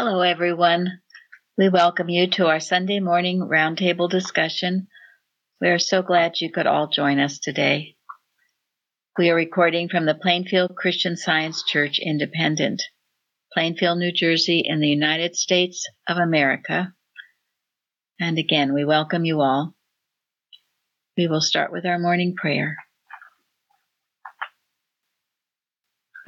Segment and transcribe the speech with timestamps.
[0.00, 1.00] Hello, everyone.
[1.56, 4.86] We welcome you to our Sunday morning roundtable discussion.
[5.60, 7.96] We are so glad you could all join us today.
[9.18, 12.80] We are recording from the Plainfield Christian Science Church Independent,
[13.52, 16.94] Plainfield, New Jersey, in the United States of America.
[18.20, 19.74] And again, we welcome you all.
[21.16, 22.76] We will start with our morning prayer.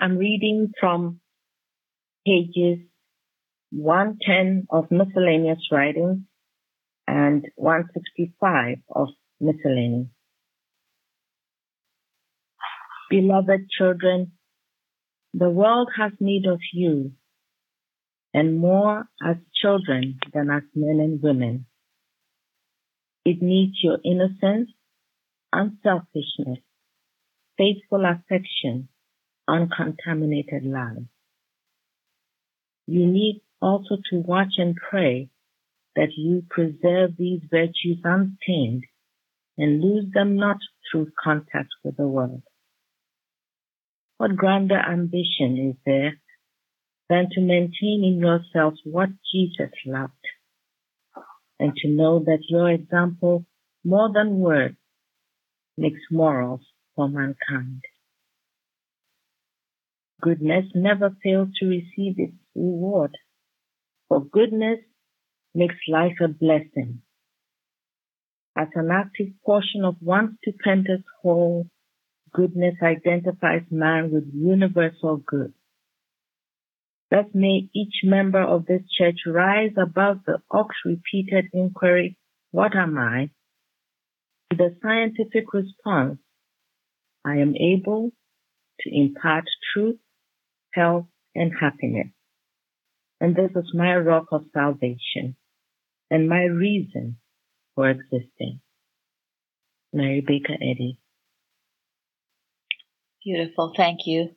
[0.01, 1.21] I'm reading from
[2.27, 2.90] pages
[3.71, 6.19] 110 of miscellaneous writings
[7.07, 9.09] and 165 of
[9.41, 10.09] miscellaneous.
[13.09, 14.33] Beloved children,
[15.35, 17.13] the world has need of you,
[18.35, 21.67] and more as children than as men and women.
[23.25, 24.71] It needs your innocence,
[25.53, 26.59] unselfishness,
[27.59, 28.89] faithful affection,
[29.47, 31.05] uncontaminated love.
[32.87, 35.29] You need also to watch and pray
[35.97, 38.85] that you preserve these virtues unstained
[39.59, 40.57] and lose them not
[40.91, 42.43] through contact with the world.
[44.17, 46.21] What grander ambition is there
[47.09, 50.13] than to maintain in yourself what Jesus loved
[51.59, 53.45] and to know that your example,
[53.85, 54.77] more than words,
[55.77, 56.61] makes morals
[56.95, 57.83] for mankind.
[60.23, 63.17] Goodness never fails to receive its reward
[64.11, 64.81] for goodness
[65.55, 67.01] makes life a blessing.
[68.59, 71.69] As an active portion of one stupendous whole,
[72.35, 75.55] goodness identifies man with universal good.
[77.11, 82.19] Thus may each member of this church rise above the oft-repeated inquiry,
[82.51, 83.31] what am I?
[84.51, 86.19] To the scientific response,
[87.25, 88.11] I am able
[88.81, 89.99] to impart truth,
[90.75, 92.09] health, and happiness
[93.21, 95.37] and this is my rock of salvation
[96.11, 97.19] and my reason
[97.75, 98.61] for existing.
[99.93, 100.99] Mary Baker Eddy.
[103.25, 103.73] Beautiful.
[103.77, 104.31] Thank you.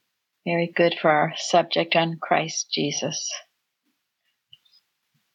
[0.45, 3.31] Very good for our subject on Christ Jesus.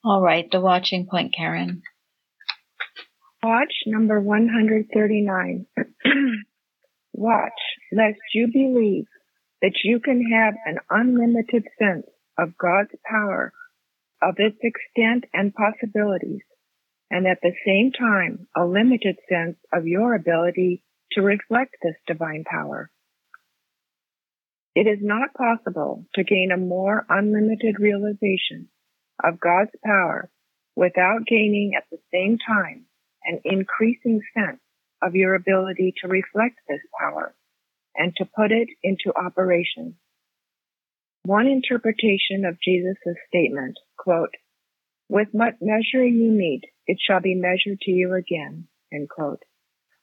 [0.05, 1.83] All right, the watching point, Karen.
[3.43, 5.67] Watch number 139.
[7.13, 7.53] Watch,
[7.93, 9.07] lest you believe
[9.63, 12.07] that you can have an unlimited sense
[12.39, 13.53] of God's power,
[14.23, 16.43] of its extent and possibilities,
[17.11, 20.83] and at the same time a limited sense of your ability
[21.13, 22.91] to reflect this divine power.
[24.75, 28.69] It is not possible to gain a more unlimited realization
[29.23, 30.31] of God's power
[30.77, 32.85] without gaining at the same time
[33.25, 34.61] an increasing sense
[35.03, 37.35] of your ability to reflect this power
[37.97, 39.97] and to put it into operation.
[41.29, 42.97] One interpretation of Jesus'
[43.29, 44.33] statement, quote,
[45.11, 49.43] with what measure you meet, it shall be measured to you again, end quote,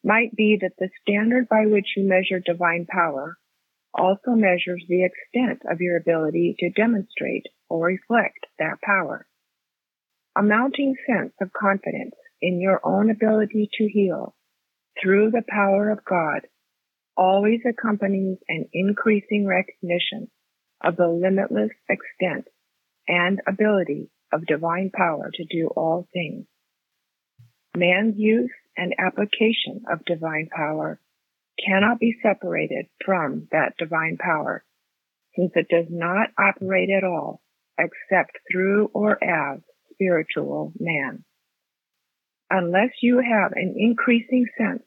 [0.04, 3.40] might be that the standard by which you measure divine power
[3.92, 9.26] also measures the extent of your ability to demonstrate or reflect that power.
[10.36, 14.36] A mounting sense of confidence in your own ability to heal
[15.02, 16.42] through the power of God
[17.18, 20.30] always accompanies an increasing recognition
[20.84, 22.48] of the limitless extent
[23.08, 26.46] and ability of divine power to do all things.
[27.76, 31.00] Man's use and application of divine power
[31.66, 34.64] cannot be separated from that divine power,
[35.36, 37.42] since it does not operate at all
[37.78, 39.60] except through or as
[39.92, 41.24] spiritual man.
[42.50, 44.84] Unless you have an increasing sense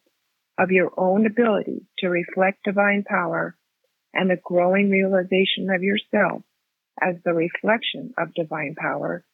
[0.58, 3.56] of your own ability to reflect divine power
[4.18, 6.42] and the growing realization of yourself
[7.00, 9.24] as the reflection of divine power,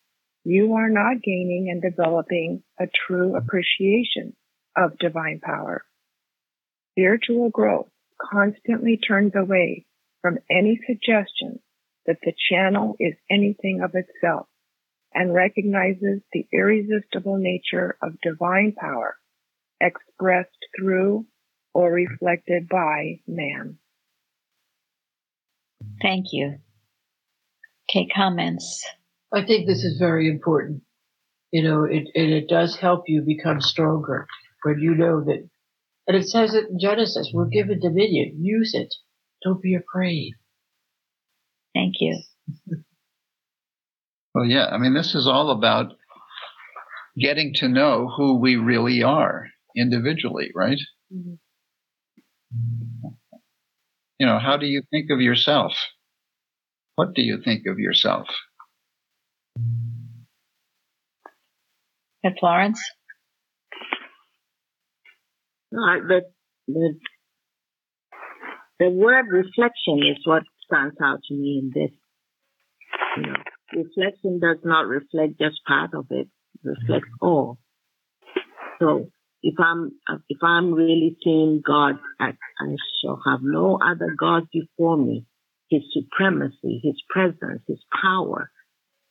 [0.45, 4.37] you are not gaining and developing a true appreciation
[4.77, 5.83] of divine power.
[6.93, 7.89] Spiritual growth
[8.21, 9.87] constantly turns away
[10.21, 11.61] from any suggestion
[12.07, 14.47] that the channel is anything of itself
[15.15, 19.17] and recognizes the irresistible nature of divine power
[19.81, 21.25] expressed through
[21.73, 23.79] or reflected by man.
[26.01, 26.59] Thank you.
[27.91, 28.85] Okay, comments.
[29.33, 30.83] I think this is very important.
[31.51, 34.27] You know, it, and it does help you become stronger
[34.63, 35.49] when you know that.
[36.07, 38.37] And it says it in Genesis, we're given dominion.
[38.43, 38.95] Use it.
[39.43, 40.35] Don't be afraid.
[41.75, 42.21] Thank you.
[44.37, 45.93] Well, yeah, I mean, this is all about
[47.17, 49.47] getting to know who we really are
[49.77, 50.81] individually, right?
[51.15, 51.35] Mm-hmm
[54.25, 55.73] you know, how do you think of yourself?
[56.95, 58.27] What do you think of yourself?
[62.23, 62.81] And Florence?
[65.71, 66.23] The,
[66.69, 66.95] the,
[68.81, 71.91] the word reflection is what stands out to me in this.
[73.19, 73.37] You know,
[73.75, 76.29] reflection does not reflect just part of it
[76.63, 77.59] reflects all.
[78.81, 79.11] So
[79.45, 79.93] if I'm
[80.31, 85.27] if I'm really seeing God, I, I shall have no other God before me.
[85.69, 88.51] His supremacy, His presence, His power,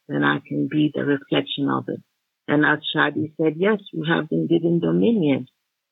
[0.08, 2.02] then I can be the reflection of it.
[2.48, 5.48] And as Shadi said, yes, we have been given dominion.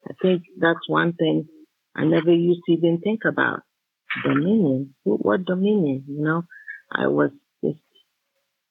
[0.10, 1.48] I think that's one thing
[1.96, 3.60] I never used to even think about.
[4.24, 4.96] Dominion.
[5.04, 6.06] What dominion?
[6.08, 6.44] You know,
[6.92, 7.30] I was
[7.64, 7.80] just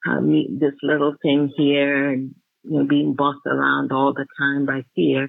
[0.05, 2.35] having this little thing here and
[2.65, 5.29] you know being bossed around all the time by fear.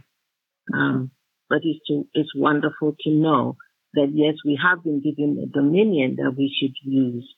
[0.74, 1.12] Um,
[1.50, 3.58] but it's to, it's wonderful to know
[3.94, 7.36] that yes, we have been given a dominion that we should use,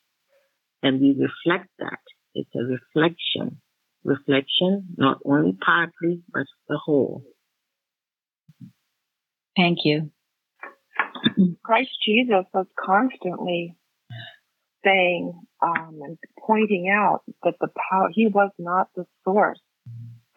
[0.82, 2.00] and we reflect that.
[2.36, 3.62] It's a reflection,
[4.04, 7.24] reflection not only partly but the whole.
[9.56, 10.12] Thank you.
[11.64, 13.78] Christ Jesus was constantly
[14.84, 19.60] saying um, and pointing out that the power, he was not the source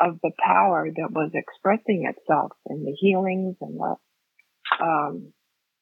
[0.01, 3.97] of the power that was expressing itself in the healings and the,
[4.83, 5.33] um,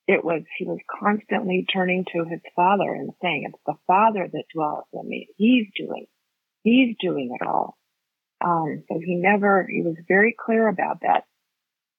[0.07, 4.45] it was, he was constantly turning to his father and saying, it's the father that
[4.55, 5.29] dwells in me.
[5.37, 6.07] He's doing,
[6.63, 7.77] he's doing it all.
[8.45, 11.25] Um, so he never, he was very clear about that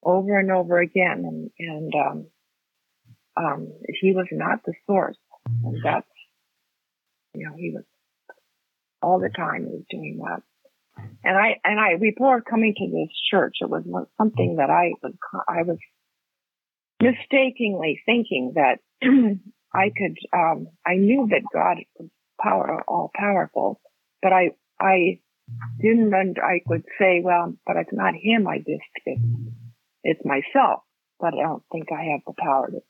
[0.04, 1.24] over and over again.
[1.26, 2.28] And, and, um,
[3.38, 5.18] um, he was not the source.
[5.64, 6.08] And that's,
[7.34, 7.84] you know, he was
[9.02, 10.42] all the time he was doing that.
[11.24, 13.84] And I, and I, before coming to this church, it was
[14.18, 15.14] something that I was,
[15.48, 15.78] I was
[17.02, 18.80] mistakenly thinking that
[19.74, 22.10] I could, um, I knew that God was
[22.42, 23.82] power, all powerful,
[24.22, 25.20] but I, I
[25.82, 29.22] didn't, I could say, well, but it's not him I just, it's,
[30.04, 30.82] it's myself,
[31.20, 32.82] but I don't think I have the power to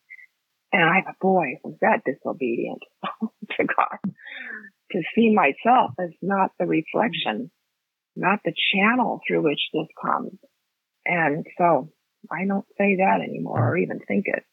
[0.75, 2.81] and I thought, boy, was that disobedient
[3.21, 4.13] to God.
[4.91, 7.49] To see myself as not the reflection,
[8.15, 10.33] not the channel through which this comes.
[11.05, 11.91] And so
[12.31, 14.43] I don't say that anymore or even think it.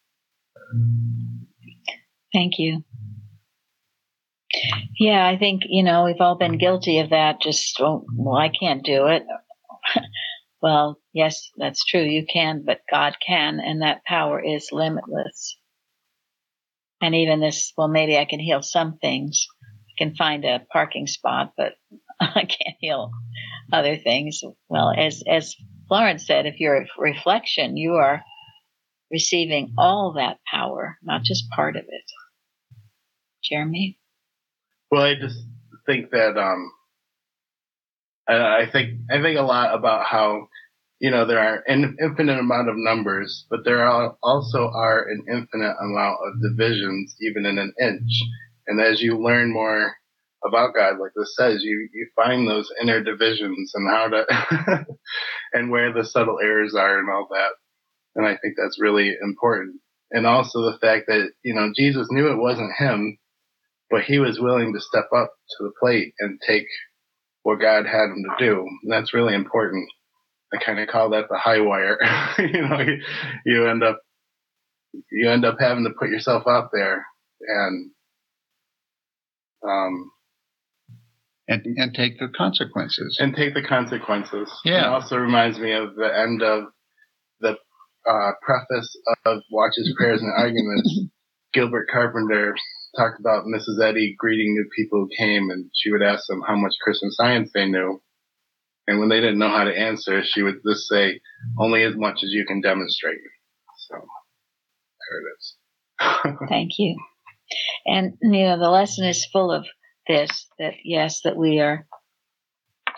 [2.33, 2.83] Thank you.
[4.99, 7.41] Yeah, I think, you know, we've all been guilty of that.
[7.41, 9.23] Just, oh, well, I can't do it.
[10.61, 12.03] well, yes, that's true.
[12.03, 15.57] You can, but God can, and that power is limitless.
[17.01, 19.45] And even this, well, maybe I can heal some things.
[19.89, 21.73] I can find a parking spot, but
[22.35, 23.11] I can't heal
[23.71, 24.41] other things.
[24.69, 25.55] Well, as, as
[25.87, 28.23] Florence said, if you're a reflection, you are
[29.11, 32.03] receiving all that power, not just part of it.
[33.43, 33.99] Jeremy?
[34.89, 35.37] Well, I just
[35.85, 36.71] think that, um,
[38.27, 40.47] I, I think, I think a lot about how
[41.03, 45.25] you know, there are an infinite amount of numbers, but there are also are an
[45.27, 48.09] infinite amount of divisions, even in an inch.
[48.67, 49.97] And as you learn more
[50.45, 54.85] about God, like this says, you, you find those inner divisions and how to,
[55.53, 57.51] and where the subtle errors are and all that.
[58.15, 59.79] And I think that's really important.
[60.11, 63.17] And also the fact that, you know, Jesus knew it wasn't him,
[63.89, 66.67] but he was willing to step up to the plate and take
[67.43, 68.65] what God had him to do.
[68.83, 69.87] And that's really important.
[70.53, 71.97] I kind of call that the high wire.
[72.39, 73.01] you know, you,
[73.45, 73.99] you end up
[75.11, 77.05] you end up having to put yourself out there
[77.47, 77.91] and
[79.67, 80.11] um
[81.47, 84.49] and and take the consequences and take the consequences.
[84.63, 84.87] Yeah.
[84.87, 86.65] It also reminds me of the end of
[87.41, 87.57] the
[88.09, 91.01] uh, preface of Watches, Prayers, and Arguments.
[91.53, 92.55] Gilbert Carpenter
[92.97, 93.83] talked about Mrs.
[93.83, 97.51] Eddy greeting new people who came, and she would ask them how much Christian science
[97.53, 98.01] they knew.
[98.87, 101.21] And when they didn't know how to answer, she would just say,
[101.59, 103.17] only as much as you can demonstrate.
[103.87, 103.95] So
[104.99, 106.39] there it is.
[106.49, 106.97] Thank you.
[107.85, 109.65] And, you know, the lesson is full of
[110.07, 111.87] this that, yes, that we are,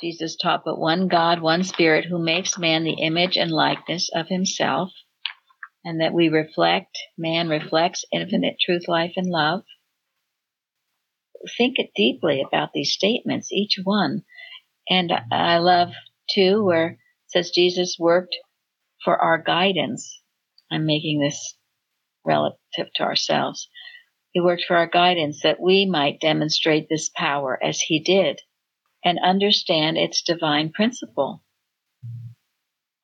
[0.01, 4.27] Jesus taught, but one God, one Spirit who makes man the image and likeness of
[4.27, 4.91] himself,
[5.83, 9.61] and that we reflect, man reflects infinite truth, life, and love.
[11.57, 14.23] Think deeply about these statements, each one
[14.89, 15.89] and I love
[16.29, 16.97] too where it
[17.27, 18.35] says Jesus worked
[19.03, 20.21] for our guidance.
[20.71, 21.57] I'm making this
[22.25, 23.69] relative to ourselves.
[24.35, 28.41] He worked for our guidance that we might demonstrate this power as he did
[29.01, 31.41] and understand its divine principle.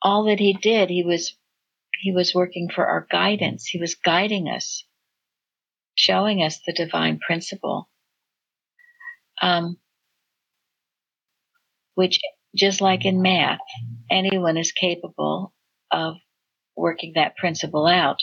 [0.02, 1.38] All that he did, he was
[2.02, 3.66] he was working for our guidance.
[3.66, 4.84] He was guiding us,
[5.96, 7.90] showing us the divine principle.
[9.42, 9.78] Um,
[11.96, 12.20] which
[12.58, 13.60] just like in math,
[14.10, 15.54] anyone is capable
[15.92, 16.16] of
[16.76, 18.18] working that principle out.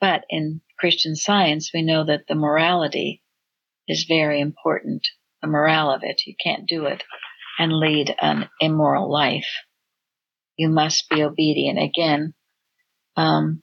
[0.00, 3.22] But in Christian science, we know that the morality
[3.86, 5.06] is very important.
[5.42, 6.22] The morale of it.
[6.26, 7.02] You can't do it
[7.58, 9.48] and lead an immoral life.
[10.56, 11.78] You must be obedient.
[11.78, 12.34] Again,
[13.16, 13.62] um,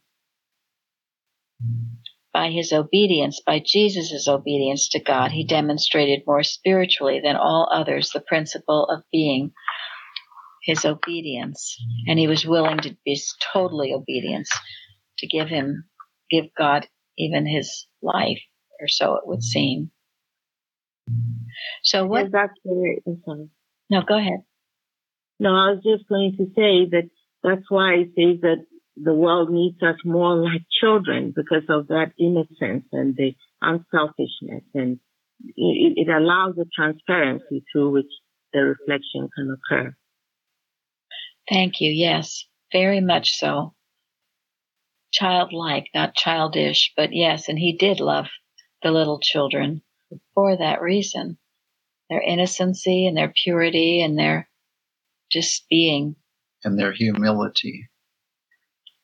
[2.34, 8.10] by his obedience, by Jesus' obedience to God, he demonstrated more spiritually than all others
[8.10, 9.52] the principle of being
[10.64, 11.78] his obedience.
[12.08, 13.20] And he was willing to be
[13.54, 14.48] totally obedient,
[15.20, 15.86] to give him,
[16.30, 18.42] give God even his life,
[18.80, 19.92] or so it would seem.
[21.84, 22.26] So what?
[22.36, 23.50] I'm.
[23.90, 24.40] No, go ahead.
[25.40, 27.10] No, I was just going to say that
[27.44, 28.66] that's why I say that
[28.98, 35.00] the world needs us more like children because of that innocence and the unselfishness and
[35.56, 38.12] it, it allows the transparency through which
[38.54, 39.96] the reflection can occur.
[41.50, 41.92] Thank you.
[41.92, 43.74] Yes, very much so.
[45.18, 48.28] Childlike, not childish, but yes, and he did love
[48.84, 49.82] the little children
[50.34, 51.38] for that reason.
[52.10, 54.50] Their innocency and their purity and their
[55.32, 56.18] just being.
[56.66, 57.88] And their humility.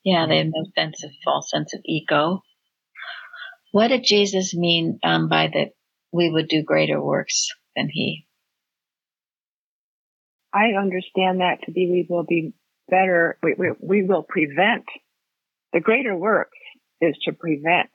[0.04, 2.42] Yeah, they have no sense of false sense of ego.
[3.72, 5.70] What did Jesus mean um, by that
[6.12, 8.28] we would do greater works than he?
[10.54, 12.54] I understand that to be we will be
[12.90, 14.84] better, we, we, we will prevent.
[15.74, 16.52] The greater work
[17.00, 17.90] is to prevent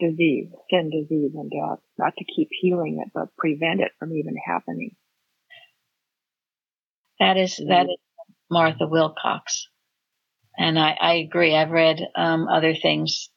[0.00, 4.36] disease, sin, disease, and death, not to keep healing it, but prevent it from even
[4.36, 4.94] happening.
[7.18, 7.96] That is, that is
[8.50, 9.68] Martha Wilcox.
[10.56, 11.54] And I, I agree.
[11.54, 13.30] I've read um, other things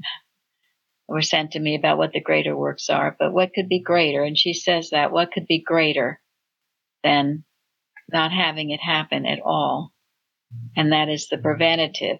[0.00, 3.80] that were sent to me about what the greater works are, but what could be
[3.80, 4.24] greater?
[4.24, 6.20] And she says that what could be greater
[7.04, 7.44] than
[8.10, 9.92] not having it happen at all.
[10.76, 12.18] And that is the preventative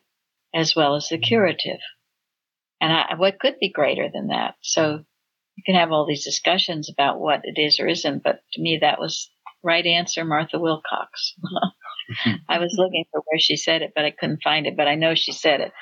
[0.54, 1.24] as well as the mm-hmm.
[1.24, 1.80] curative.
[2.80, 4.54] And I, what could be greater than that?
[4.62, 5.04] So
[5.56, 8.78] you can have all these discussions about what it is or isn't, but to me,
[8.80, 9.30] that was
[9.62, 11.34] right answer, Martha Wilcox.
[11.44, 12.30] Mm-hmm.
[12.48, 14.94] I was looking for where she said it, but I couldn't find it, but I
[14.94, 15.72] know she said it.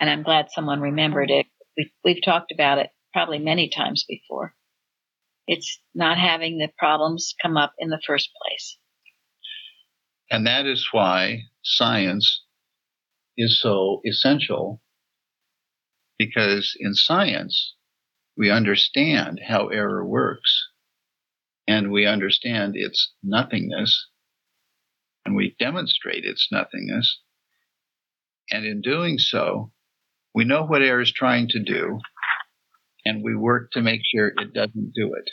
[0.00, 1.46] And I'm glad someone remembered it.
[1.76, 4.54] We've, we've talked about it probably many times before.
[5.46, 8.76] It's not having the problems come up in the first place.
[10.30, 12.42] And that is why science
[13.40, 14.82] is so essential
[16.18, 17.74] because in science,
[18.36, 20.68] we understand how error works
[21.66, 24.08] and we understand its nothingness
[25.24, 27.20] and we demonstrate its nothingness.
[28.50, 29.72] And in doing so,
[30.34, 31.98] we know what error is trying to do
[33.06, 35.30] and we work to make sure it doesn't do it.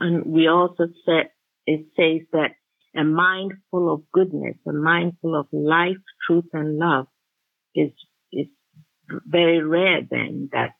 [0.00, 1.30] And we also said,
[1.66, 2.52] it says that
[2.96, 7.06] a mind full of goodness, a mind full of life, truth, and love
[7.74, 7.90] is,
[8.32, 8.46] is
[9.08, 10.70] very rare then that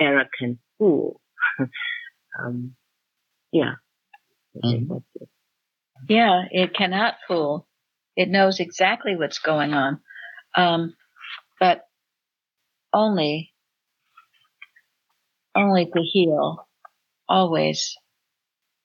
[0.00, 1.20] error can fool.
[2.38, 2.74] um,
[3.52, 3.74] yeah.
[4.64, 4.96] Mm-hmm.
[6.08, 7.66] Yeah, it cannot fool.
[8.16, 10.00] It knows exactly what's going on.
[10.56, 10.94] Um,
[11.60, 11.82] but
[12.92, 13.52] only,
[15.54, 16.66] only to heal,
[17.28, 17.96] always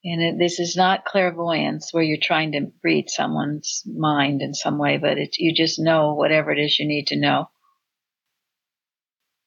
[0.03, 4.77] and it, this is not clairvoyance where you're trying to read someone's mind in some
[4.77, 7.49] way, but it's, you just know whatever it is you need to know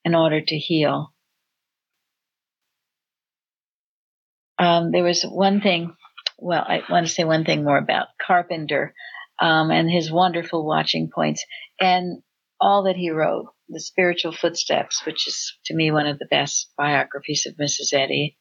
[0.05, 1.13] in order to heal.
[4.59, 5.95] Um, there was one thing,
[6.39, 8.95] well, I want to say one thing more about Carpenter
[9.39, 11.45] um, and his wonderful watching points
[11.79, 12.23] and
[12.59, 16.73] all that he wrote, The Spiritual Footsteps, which is to me one of the best
[16.79, 17.93] biographies of Mrs.
[17.93, 18.39] Eddy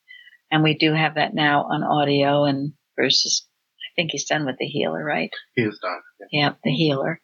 [0.55, 2.45] and we do have that now on audio.
[2.45, 3.45] And Bruce is,
[3.77, 5.29] I think he's done with the healer, right?
[5.53, 5.99] He is done.
[6.31, 7.19] Yeah, the healer.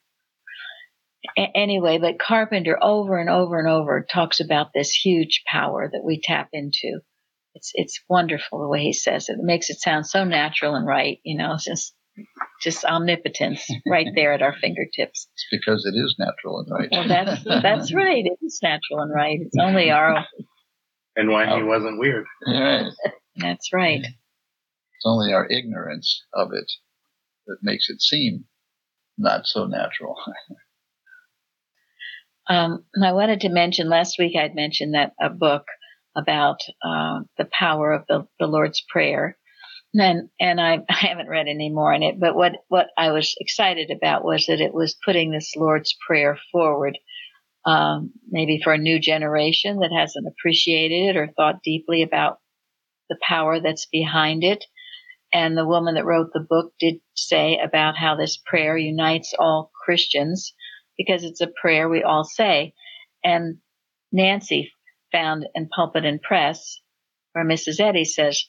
[1.37, 6.03] A- anyway, but Carpenter over and over and over talks about this huge power that
[6.03, 6.99] we tap into.
[7.53, 9.33] It's it's wonderful the way he says it.
[9.33, 11.19] It makes it sound so natural and right.
[11.23, 11.93] You know, it's just
[12.61, 15.27] just omnipotence right there at our fingertips.
[15.33, 16.89] It's because it is natural and right.
[16.91, 18.25] Well, that's that's right.
[18.25, 19.39] It is natural and right.
[19.41, 20.25] It's only our
[21.15, 21.65] and why he oh.
[21.65, 22.25] wasn't weird.
[22.45, 22.85] Right.
[23.35, 24.01] That's right.
[24.01, 26.71] It's only our ignorance of it
[27.47, 28.45] that makes it seem
[29.17, 30.15] not so natural.
[32.47, 35.65] um, I wanted to mention last week I'd mentioned that a book
[36.15, 39.37] about uh, the power of the, the Lord's Prayer.
[39.93, 43.35] And, and I, I haven't read any more in it, but what, what I was
[43.39, 46.97] excited about was that it was putting this Lord's Prayer forward
[47.65, 52.39] um, maybe for a new generation that hasn't appreciated it or thought deeply about
[53.11, 54.65] the power that's behind it.
[55.33, 59.71] and the woman that wrote the book did say about how this prayer unites all
[59.85, 60.53] Christians
[60.97, 62.73] because it's a prayer we all say.
[63.23, 63.59] And
[64.11, 64.71] Nancy
[65.11, 66.81] found in Pulpit and Press,
[67.33, 67.79] where Mrs.
[67.79, 68.43] Eddy says,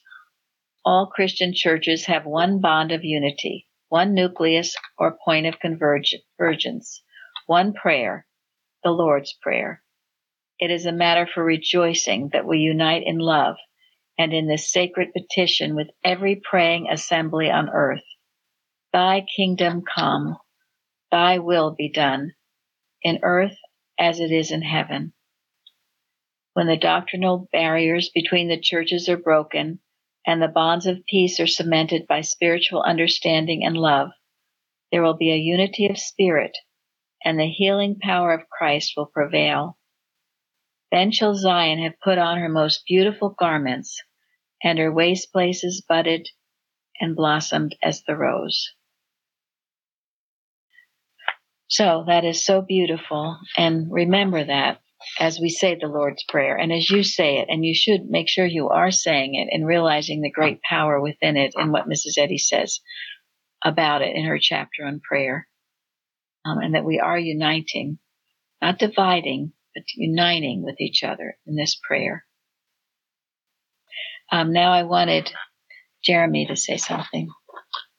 [0.85, 7.03] all Christian churches have one bond of unity, one nucleus or point of convergence,
[7.47, 8.27] one prayer,
[8.83, 9.83] the Lord's Prayer.
[10.59, 13.55] It is a matter for rejoicing that we unite in love
[14.17, 18.03] and in this sacred petition with every praying assembly on earth.
[18.91, 20.37] Thy kingdom come,
[21.11, 22.33] thy will be done,
[23.01, 23.57] in earth
[23.99, 25.13] as it is in heaven.
[26.53, 29.79] When the doctrinal barriers between the churches are broken
[30.25, 34.11] and the bonds of peace are cemented by spiritual understanding and love,
[34.91, 36.55] there will be a unity of spirit
[37.23, 39.77] and the healing power of Christ will prevail.
[40.93, 44.03] Then shall Zion have put on her most beautiful garments,
[44.63, 46.29] and her waste places budded
[47.01, 48.69] and blossomed as the rose.
[51.67, 53.39] So that is so beautiful.
[53.57, 54.81] And remember that
[55.19, 58.29] as we say the Lord's Prayer and as you say it, and you should make
[58.29, 62.19] sure you are saying it and realizing the great power within it and what Mrs.
[62.19, 62.81] Eddy says
[63.65, 65.47] about it in her chapter on prayer.
[66.45, 67.97] Um, and that we are uniting,
[68.61, 72.25] not dividing, but uniting with each other in this prayer.
[74.31, 75.31] Um, now I wanted
[76.03, 77.29] Jeremy to say something.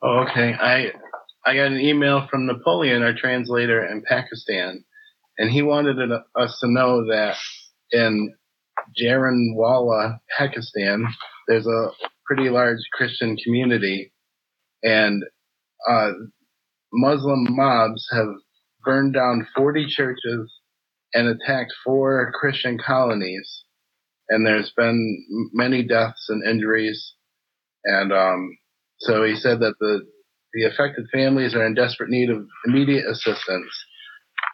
[0.02, 0.52] Oh, okay.
[0.52, 0.93] I
[1.47, 4.85] I got an email from Napoleon, our translator in Pakistan,
[5.38, 5.99] and he wanted
[6.37, 7.37] us to know that
[7.93, 8.35] in
[9.00, 11.07] Jaranwala, Pakistan,
[11.49, 11.90] there's a
[12.26, 14.12] pretty large Christian community,
[14.83, 15.23] and
[15.88, 16.12] uh,
[16.93, 18.28] Muslim mobs have
[18.85, 20.53] burned down 40 churches
[21.14, 23.64] and attacked four Christian colonies,
[24.28, 27.14] and there's been many deaths and injuries,
[27.85, 28.59] and um,
[28.99, 30.00] so he said that the
[30.54, 33.73] the affected families are in desperate need of immediate assistance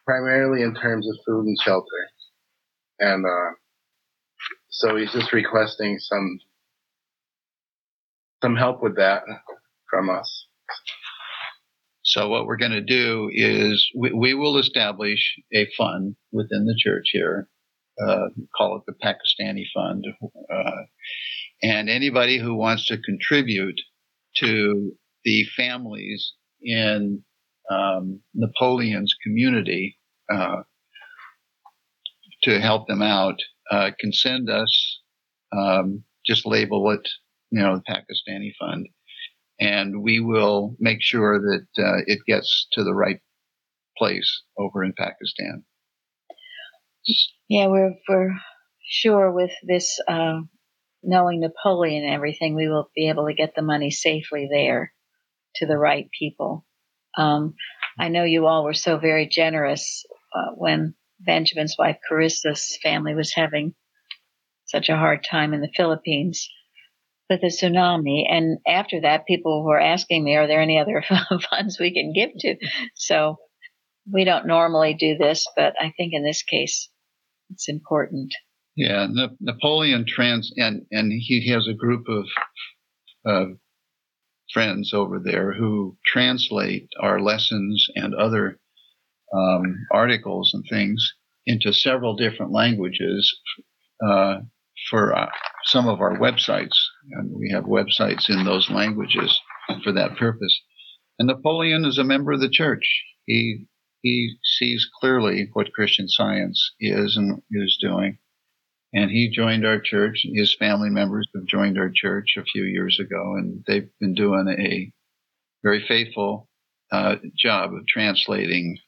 [0.07, 1.87] primarily in terms of food and shelter.
[2.99, 3.55] And uh,
[4.71, 6.39] so he's just requesting some
[8.43, 9.23] some help with that
[9.91, 10.47] from us.
[12.11, 16.75] So what we're going to do is we, we, will establish a fund within the
[16.77, 17.49] church here,
[18.05, 20.05] uh, call it the Pakistani Fund,
[20.53, 20.83] uh,
[21.63, 23.81] and anybody who wants to contribute
[24.39, 24.91] to
[25.25, 27.23] the families in
[27.71, 29.97] um, Napoleon's community
[30.33, 30.63] uh,
[32.43, 33.39] to help them out
[33.71, 35.01] uh, can send us,
[35.57, 37.09] um, just label it,
[37.53, 38.89] you know, the Pakistani Fund,
[39.61, 43.21] and we will make sure that uh, it gets to the right
[43.99, 45.65] place over in Pakistan.
[47.49, 48.35] Yeah, we're
[48.89, 50.41] sure with this uh,
[51.03, 54.93] knowing Napoleon and everything, we will be able to get the money safely there
[55.57, 56.65] to the right people.
[57.17, 57.55] Um,
[57.99, 63.35] I know you all were so very generous uh, when Benjamin's wife Carissa's family was
[63.35, 63.75] having
[64.65, 66.49] such a hard time in the Philippines
[67.31, 68.25] with the tsunami.
[68.29, 71.03] And after that, people were asking me, are there any other
[71.51, 72.57] funds we can give to?
[72.97, 73.37] So
[74.11, 76.91] we don't normally do this, but I think in this case,
[77.51, 78.35] it's important.
[78.77, 79.07] Yeah,
[79.41, 82.25] Napoleon trans and and he has a group of
[83.27, 83.55] uh,
[84.53, 88.59] friends over there who translate our lessons and other
[89.35, 91.15] um, articles and things
[91.47, 93.37] into several different languages
[94.05, 94.37] uh,
[94.89, 95.27] for uh,
[95.65, 96.77] some of our websites.
[97.13, 99.39] And we have websites in those languages
[99.83, 100.61] for that purpose.
[101.19, 103.05] And Napoleon is a member of the church.
[103.27, 103.67] He
[104.03, 108.19] he sees clearly what Christian Science is and is doing.
[108.95, 110.25] And he joined our church.
[110.35, 114.49] His family members have joined our church a few years ago, and they've been doing
[114.49, 114.91] a
[115.63, 116.49] very faithful
[116.91, 118.79] uh, job of translating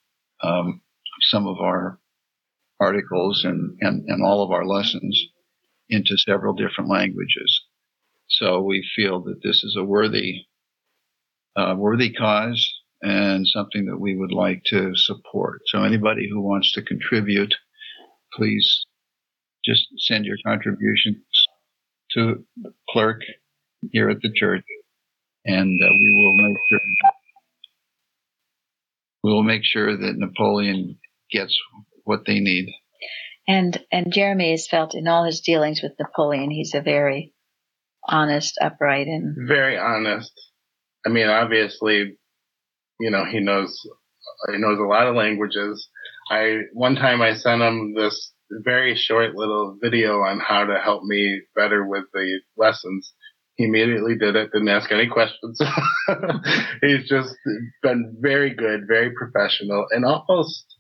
[0.43, 0.81] um,
[1.21, 2.01] some of our
[2.81, 5.29] articles and, and, and all of our lessons
[5.93, 7.63] into several different languages.
[8.29, 10.47] So we feel that this is a worthy,
[11.57, 15.61] uh, worthy cause and something that we would like to support.
[15.67, 17.55] So anybody who wants to contribute,
[18.33, 18.87] please
[19.65, 21.17] just send your contributions
[22.15, 23.21] to the clerk
[23.91, 24.65] here at the church,
[25.45, 26.81] and uh, we will make sure
[29.25, 30.99] we will make sure that Napoleon
[31.31, 31.57] gets
[32.05, 32.69] what they need.
[33.53, 37.35] And and Jeremy has felt in all his dealings with Napoleon, he's a very
[38.09, 40.33] honest, upright, and very honest.
[41.05, 42.17] I mean, obviously,
[42.99, 43.79] you know, he knows
[44.51, 45.87] he knows a lot of languages.
[46.31, 48.33] I one time I sent him this
[48.65, 53.13] very short little video on how to help me better with the lessons.
[53.57, 55.61] He immediately did it, didn't ask any questions.
[56.81, 57.37] He's just
[57.83, 60.72] been very good, very professional, and almost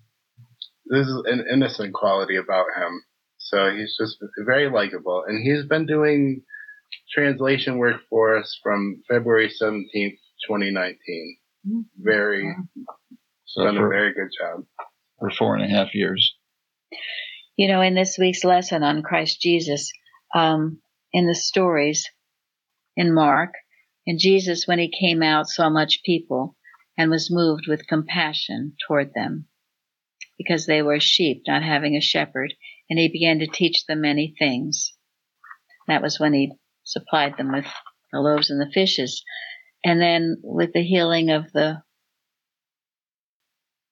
[0.86, 3.02] there's an innocent quality about him.
[3.38, 6.42] So he's just very likable, and he's been doing
[7.12, 10.18] translation work for us from February 17th,
[10.48, 11.36] 2019.
[11.98, 12.54] Very,
[13.44, 14.64] So done a very good job.
[15.18, 16.34] for four and a half years.
[17.56, 19.90] You know, in this week's lesson on Christ Jesus,
[20.34, 20.80] um,
[21.12, 22.08] in the stories
[22.96, 23.54] in Mark,
[24.06, 26.56] and Jesus, when he came out, saw much people
[26.96, 29.46] and was moved with compassion toward them
[30.38, 32.54] because they were sheep, not having a shepherd,
[32.88, 34.92] and he began to teach them many things.
[35.88, 36.52] That was when he
[36.84, 37.66] supplied them with
[38.12, 39.24] the loaves and the fishes.
[39.84, 41.82] And then with the healing of the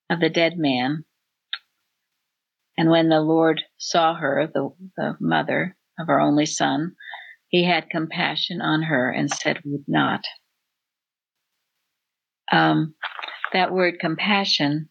[0.08, 1.04] of the dead man,
[2.80, 6.96] and when the Lord saw her, the, the mother of our only son,
[7.48, 10.24] he had compassion on her and said, Would not.
[12.50, 12.94] Um,
[13.52, 14.88] that word compassion,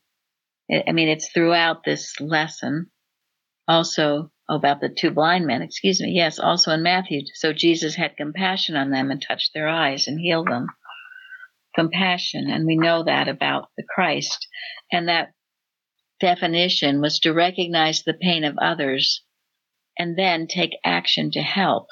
[0.71, 2.91] I mean, it's throughout this lesson.
[3.67, 6.11] Also about the two blind men, excuse me.
[6.11, 7.21] Yes, also in Matthew.
[7.35, 10.67] So Jesus had compassion on them and touched their eyes and healed them.
[11.75, 12.49] Compassion.
[12.49, 14.47] And we know that about the Christ.
[14.91, 15.33] And that
[16.19, 19.23] definition was to recognize the pain of others
[19.97, 21.87] and then take action to help.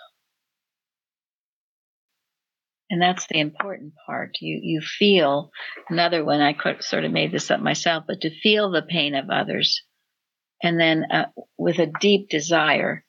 [2.89, 4.38] And that's the important part.
[4.39, 5.52] You you feel
[5.89, 6.39] another one.
[6.39, 9.84] I sort of made this up myself, but to feel the pain of others,
[10.63, 11.26] and then uh,
[11.58, 13.04] with a deep desire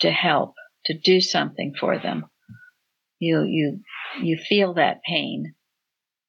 [0.00, 0.54] to help,
[0.86, 2.26] to do something for them.
[3.20, 3.80] You you
[4.20, 5.54] you feel that pain,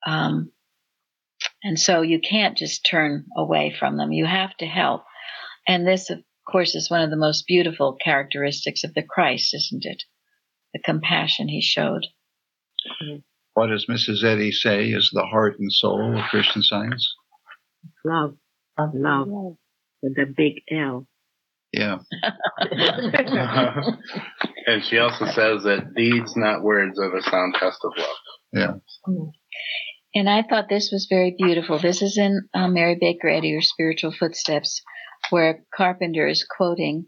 [0.06, 0.52] um,
[1.64, 4.12] and so you can't just turn away from them.
[4.12, 5.04] You have to help.
[5.68, 9.86] And this, of course, is one of the most beautiful characteristics of the Christ, isn't
[9.86, 10.04] it?
[10.74, 12.06] The compassion he showed.
[13.54, 14.24] What does Mrs.
[14.24, 17.16] Eddy say is the heart and soul of Christian science?
[18.06, 18.38] Love,
[18.78, 19.28] love,
[20.02, 21.08] with a big L.
[21.74, 21.98] Yeah.
[24.68, 28.16] and she also says that deeds, not words, are the sound test of love.
[28.54, 28.74] Yeah.
[30.16, 31.80] And I thought this was very beautiful.
[31.80, 34.82] This is in uh, Mary Baker Eddy, Her Spiritual Footsteps,
[35.30, 37.08] where Carpenter is quoting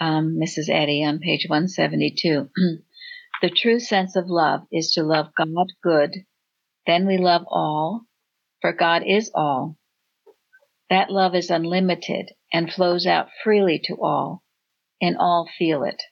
[0.00, 0.68] um, Mrs.
[0.68, 2.48] Eddy on page 172.
[3.44, 6.24] the true sense of love is to love God good,
[6.86, 8.06] then we love all,
[8.62, 9.76] for God is all.
[10.88, 14.42] That love is unlimited and flows out freely to all,
[14.98, 16.02] and all feel it.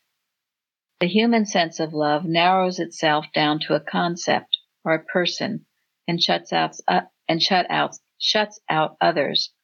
[1.00, 5.64] The human sense of love narrows itself down to a concept or a person
[6.06, 9.54] and shuts out uh, and shut out shuts out others.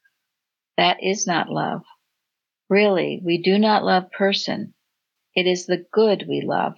[0.78, 1.82] That is not love.
[2.70, 4.72] Really, we do not love person.
[5.34, 6.72] It is the good we love.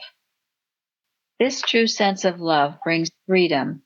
[1.41, 3.83] This true sense of love brings freedom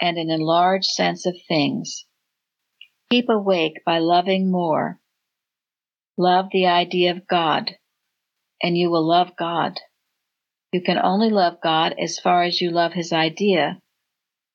[0.00, 2.06] and an enlarged sense of things.
[3.10, 4.98] Keep awake by loving more.
[6.16, 7.76] Love the idea of God,
[8.62, 9.78] and you will love God.
[10.72, 13.82] You can only love God as far as you love his idea,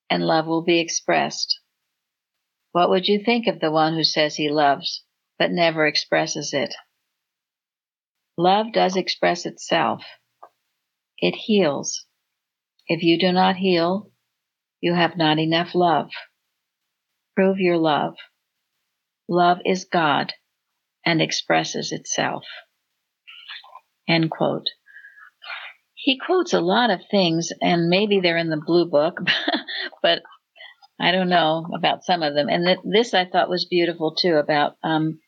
[0.09, 1.59] and love will be expressed.
[2.71, 5.03] What would you think of the one who says he loves,
[5.37, 6.73] but never expresses it?
[8.37, 10.03] Love does express itself.
[11.19, 12.07] It heals.
[12.89, 14.11] If you do not heal,
[14.81, 16.09] you have not enough love.
[17.35, 18.15] Prove your love.
[19.29, 20.33] Love is God
[21.05, 22.43] and expresses itself.
[24.07, 24.65] End quote.
[25.93, 29.19] He quotes a lot of things, and maybe they're in the blue book,
[30.01, 30.23] but
[30.99, 32.49] I don't know about some of them.
[32.49, 35.19] And th- this I thought was beautiful too about um,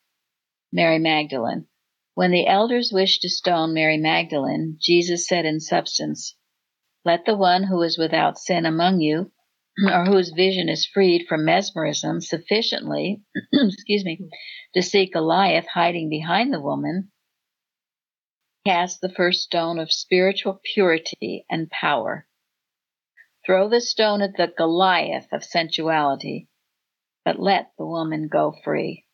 [0.72, 1.66] Mary Magdalene.
[2.14, 6.34] When the elders wished to stone Mary Magdalene, Jesus said in substance,
[7.04, 9.32] Let the one who is without sin among you,
[9.84, 14.20] or whose vision is freed from mesmerism sufficiently, excuse me,
[14.74, 17.10] to see Goliath hiding behind the woman,
[18.64, 22.28] cast the first stone of spiritual purity and power.
[23.44, 26.48] Throw the stone at the Goliath of sensuality,
[27.24, 29.06] but let the woman go free.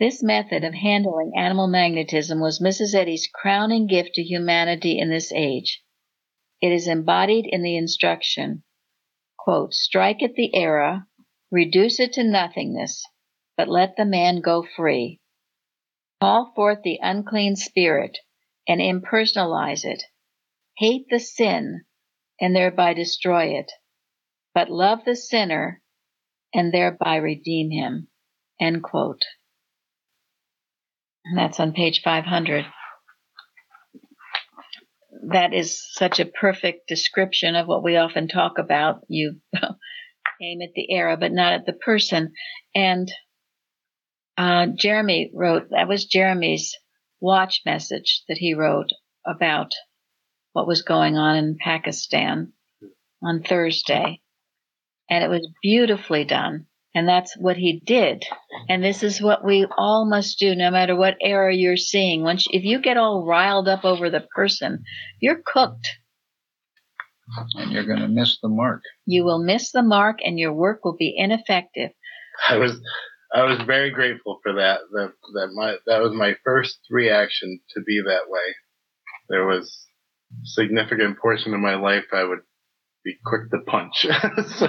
[0.00, 2.96] This method of handling animal magnetism was Mrs.
[2.96, 5.84] Eddy's crowning gift to humanity in this age.
[6.60, 8.64] It is embodied in the instruction,
[9.38, 11.06] quote, strike at the error,
[11.50, 13.02] reduce it to nothingness,
[13.56, 15.20] but let the man go free.
[16.20, 18.18] Call forth the unclean spirit
[18.68, 20.02] and impersonalize it.
[20.76, 21.84] Hate the sin
[22.40, 23.72] and thereby destroy it,
[24.54, 25.82] but love the sinner
[26.52, 28.08] and thereby redeem him.
[28.60, 29.22] End quote.
[31.24, 32.66] And that's on page 500.
[35.28, 39.00] That is such a perfect description of what we often talk about.
[39.08, 39.40] You
[40.42, 42.32] aim at the error, but not at the person.
[42.74, 43.10] And
[44.38, 46.74] uh, Jeremy wrote, that was Jeremy's
[47.20, 48.88] watch message that he wrote
[49.26, 49.72] about
[50.52, 52.52] what was going on in Pakistan
[53.22, 54.22] on Thursday.
[55.10, 56.66] And it was beautifully done.
[56.94, 58.24] And that's what he did.
[58.68, 62.22] And this is what we all must do, no matter what error you're seeing.
[62.22, 64.82] Once, if you get all riled up over the person,
[65.20, 65.88] you're cooked.
[67.54, 68.82] And you're going to miss the mark.
[69.06, 71.90] You will miss the mark, and your work will be ineffective.
[72.48, 72.80] I was,
[73.32, 74.80] I was very grateful for that.
[74.90, 78.54] That that my that was my first reaction to be that way.
[79.28, 79.86] There was
[80.42, 82.40] significant portion of my life I would
[83.04, 84.02] be quick to punch.
[84.58, 84.66] so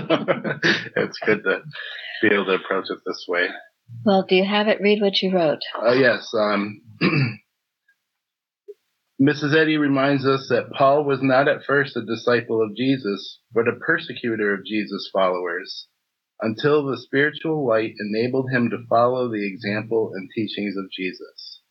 [0.95, 1.61] it's good to
[2.21, 3.47] be able to approach it this way.
[4.05, 4.81] Well, do you have it?
[4.81, 5.59] Read what you wrote.
[5.81, 6.29] Uh, yes.
[6.33, 6.81] Um,
[9.21, 9.55] Mrs.
[9.55, 13.79] Eddy reminds us that Paul was not at first a disciple of Jesus, but a
[13.85, 15.87] persecutor of Jesus' followers,
[16.41, 21.61] until the spiritual light enabled him to follow the example and teachings of Jesus.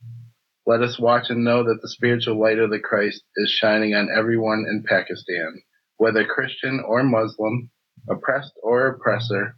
[0.67, 4.09] Let us watch and know that the spiritual light of the Christ is shining on
[4.17, 5.63] everyone in Pakistan
[6.01, 7.71] whether Christian or Muslim,
[8.09, 9.55] oppressed or oppressor,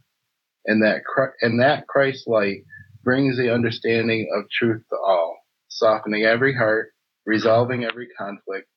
[0.67, 1.03] and that
[1.41, 2.63] and that Christ light
[3.03, 5.37] brings the understanding of truth to all,
[5.69, 6.93] softening every heart,
[7.27, 8.69] resolving every conflict,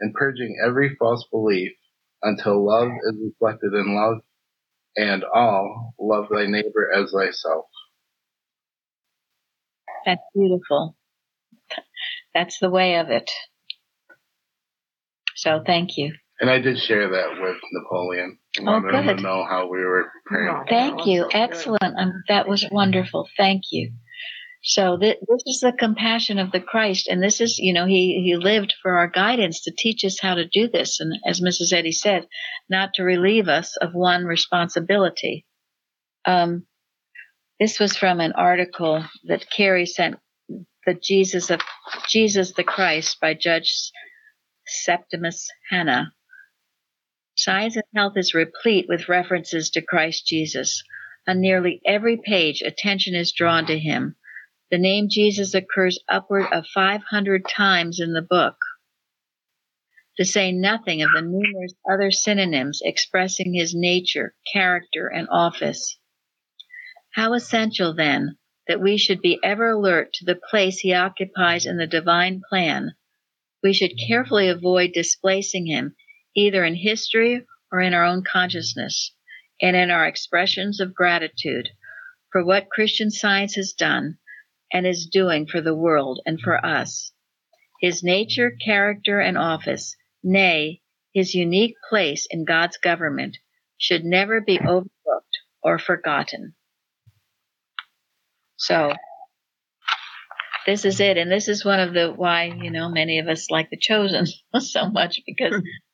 [0.00, 1.72] and purging every false belief
[2.22, 4.18] until love is reflected in love,
[4.96, 7.66] and all love thy neighbor as thyself.
[10.06, 10.96] That's beautiful.
[12.34, 13.30] That's the way of it.
[15.36, 16.12] So thank you.
[16.40, 18.38] And I did share that with Napoleon.
[18.58, 19.22] I Oh, wanted to good.
[19.22, 20.64] know how we were praying.
[20.68, 21.28] Thank you.
[21.32, 21.82] Excellent.
[21.98, 23.28] Um, that was wonderful.
[23.36, 23.92] Thank you.
[24.62, 28.22] So th- this is the compassion of the Christ, and this is, you know, he
[28.24, 31.72] he lived for our guidance to teach us how to do this, and as Mrs.
[31.72, 32.28] Eddy said,
[32.68, 35.44] not to relieve us of one responsibility.
[36.24, 36.66] Um,
[37.58, 40.16] this was from an article that Carrie sent,
[40.86, 41.60] the Jesus of
[42.08, 43.90] Jesus the Christ by Judge
[44.66, 46.12] Septimus Hanna.
[47.44, 50.84] Science and Health is replete with references to Christ Jesus.
[51.26, 54.14] On nearly every page, attention is drawn to him.
[54.70, 58.54] The name Jesus occurs upward of 500 times in the book,
[60.18, 65.98] to say nothing of the numerous other synonyms expressing his nature, character, and office.
[67.14, 71.76] How essential, then, that we should be ever alert to the place he occupies in
[71.76, 72.94] the divine plan.
[73.64, 75.96] We should carefully avoid displacing him
[76.36, 79.14] either in history or in our own consciousness,
[79.60, 81.68] and in our expressions of gratitude
[82.30, 84.18] for what Christian science has done
[84.72, 87.12] and is doing for the world and for us.
[87.80, 93.38] His nature, character, and office, nay, his unique place in God's government,
[93.76, 96.54] should never be overlooked or forgotten.
[98.56, 98.92] So,
[100.66, 103.50] this is it, and this is one of the why you know many of us
[103.50, 104.26] like the chosen
[104.60, 105.60] so much because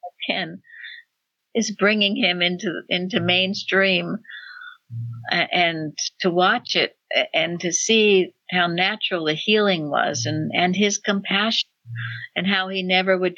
[1.54, 4.18] Is bringing him into into mainstream
[5.30, 6.96] and to watch it
[7.34, 11.68] and to see how natural the healing was and and his compassion
[12.36, 13.36] and how he never would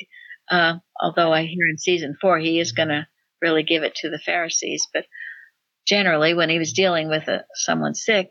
[0.51, 3.07] uh, although I hear in season four he is going to
[3.41, 5.07] really give it to the Pharisees but
[5.87, 8.29] generally when he was dealing with a, someone sick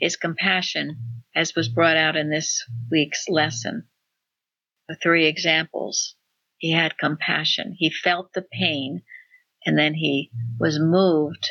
[0.00, 0.96] his compassion
[1.34, 3.86] as was brought out in this week's lesson.
[4.88, 6.16] The three examples
[6.60, 7.74] he had compassion.
[7.76, 9.02] He felt the pain
[9.64, 11.48] and then he was moved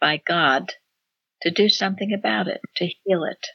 [0.00, 0.72] by God
[1.42, 3.46] to do something about it, to heal it.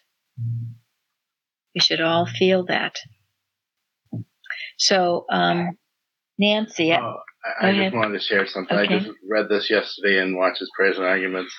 [1.74, 2.96] We should all feel that.
[4.78, 5.78] So, um,
[6.38, 7.18] Nancy, Oh,
[7.62, 8.76] I, I just wanted to share something.
[8.78, 8.96] Okay.
[8.96, 11.54] I just read this yesterday and Watches, Prayers and arguments.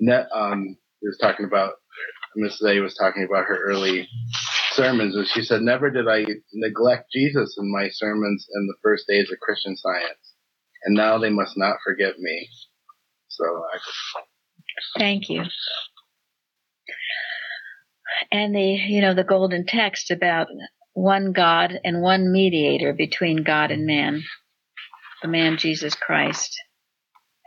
[0.00, 1.74] Net, um, was talking about,
[2.38, 2.76] Mrs.
[2.76, 4.08] A was talking about her early
[4.76, 9.06] sermons, and she said, Never did I neglect Jesus in my sermons in the first
[9.08, 10.34] days of Christian science.
[10.84, 12.48] And now they must not forget me.
[13.28, 13.78] So I
[14.98, 15.42] thank you.
[18.30, 20.48] And the, you know, the golden text about
[20.92, 24.22] one God and one mediator between God and man,
[25.22, 26.56] the man Jesus Christ.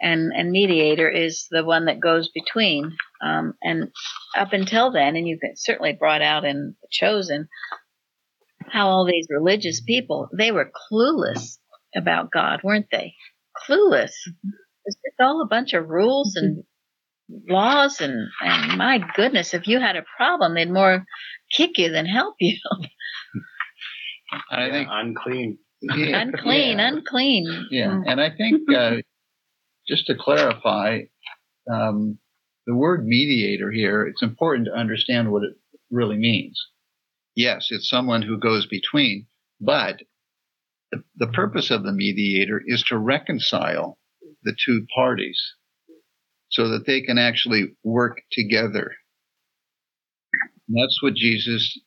[0.02, 2.96] And, and mediator is the one that goes between.
[3.22, 3.90] Um, and
[4.38, 7.48] up until then, and you've certainly brought out in The Chosen,
[8.72, 11.58] how all these religious people, they were clueless
[11.96, 13.14] about God, weren't they?
[13.68, 14.14] Clueless.
[14.86, 16.64] It's just all a bunch of rules and
[17.48, 21.06] laws and, and my goodness, if you had a problem, they'd more
[21.52, 22.58] kick you than help you.
[24.52, 25.58] I yeah, think unclean.
[25.82, 26.88] Yeah, unclean, yeah.
[26.88, 27.68] unclean.
[27.72, 28.98] Yeah, and I think uh,
[29.90, 31.00] just to clarify,
[31.72, 32.20] um,
[32.68, 35.56] the word mediator here, it's important to understand what it
[35.90, 36.62] really means.
[37.36, 39.26] Yes, it's someone who goes between,
[39.60, 40.02] but
[40.92, 43.98] the, the purpose of the mediator is to reconcile
[44.44, 45.42] the two parties
[46.50, 48.94] so that they can actually work together.
[50.68, 51.80] And that's what Jesus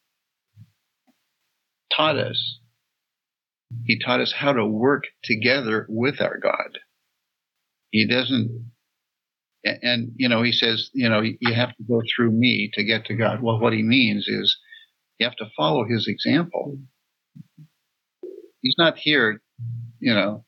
[1.94, 2.58] taught us.
[3.84, 6.78] He taught us how to work together with our God.
[7.92, 8.72] He doesn't,
[9.64, 13.04] and, you know, he says, you know, you have to go through me to get
[13.06, 13.42] to God.
[13.42, 14.58] Well, what he means is
[15.18, 16.78] you have to follow his example.
[18.62, 19.42] He's not here,
[20.00, 20.44] you know,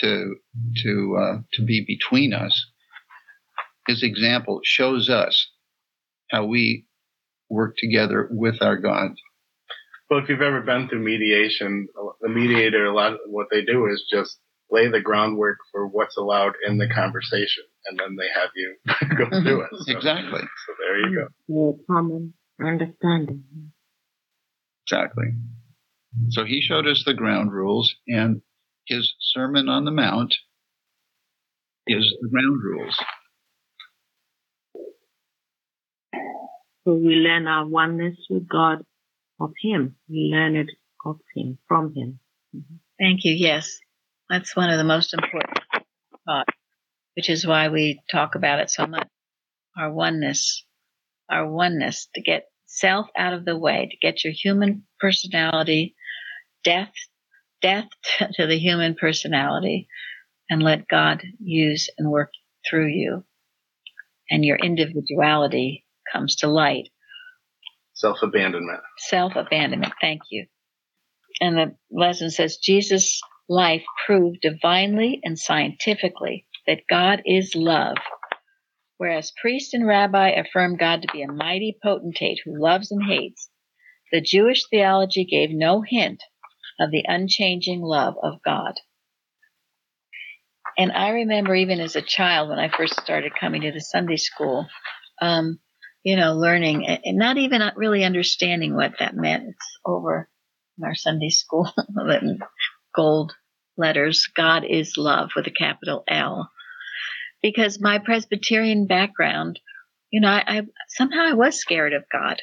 [0.00, 0.36] to
[0.84, 2.66] to uh, to be between us.
[3.88, 5.48] His example shows us
[6.30, 6.86] how we
[7.48, 9.12] work together with our God.
[10.10, 11.88] Well, if you've ever been through mediation,
[12.20, 14.38] the mediator, a lot what they do is just
[14.72, 18.76] lay the groundwork for what's allowed in the conversation, and then they have you
[19.16, 19.42] go mm-hmm.
[19.42, 19.70] through it.
[19.72, 20.40] So, Exactly.
[20.40, 21.28] So there you go.
[21.48, 23.44] More common understanding.
[24.86, 25.26] Exactly.
[26.30, 28.42] So he showed us the ground rules, and
[28.86, 30.34] his Sermon on the Mount
[31.86, 32.98] is the ground rules.
[36.84, 38.84] So we learn our oneness with God
[39.40, 39.94] of Him.
[40.08, 40.70] We learn it
[41.04, 42.18] of Him, from Him.
[42.98, 43.34] Thank you.
[43.34, 43.78] Yes,
[44.28, 45.58] that's one of the most important
[46.26, 46.52] thoughts,
[47.16, 49.06] which is why we talk about it so much.
[49.76, 50.64] Our oneness,
[51.30, 55.94] our oneness to get self out of the way, to get your human personality,
[56.64, 56.92] death,
[57.60, 57.88] death
[58.34, 59.88] to the human personality,
[60.48, 62.30] and let God use and work
[62.68, 63.24] through you.
[64.30, 66.88] And your individuality comes to light.
[67.94, 68.80] Self abandonment.
[68.98, 69.92] Self abandonment.
[70.00, 70.46] Thank you.
[71.40, 73.20] And the lesson says Jesus'
[73.52, 77.96] life proved divinely and scientifically that God is love.
[78.96, 83.50] Whereas priest and rabbi affirm God to be a mighty potentate who loves and hates,
[84.10, 86.22] the Jewish theology gave no hint
[86.80, 88.74] of the unchanging love of God.
[90.78, 94.16] And I remember even as a child when I first started coming to the Sunday
[94.16, 94.66] school,
[95.20, 95.58] um,
[96.02, 99.44] you know, learning and not even really understanding what that meant.
[99.48, 100.28] It's over
[100.78, 101.70] in our Sunday school,
[102.94, 103.32] gold
[103.76, 106.50] letters, God is love with a capital L.
[107.42, 109.58] Because my Presbyterian background,
[110.10, 112.40] you know, I, I somehow I was scared of God.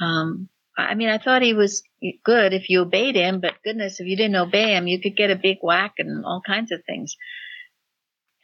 [0.00, 1.82] Um, I mean, I thought he was
[2.24, 5.30] good if you obeyed him, but goodness, if you didn't obey him, you could get
[5.30, 7.16] a big whack and all kinds of things.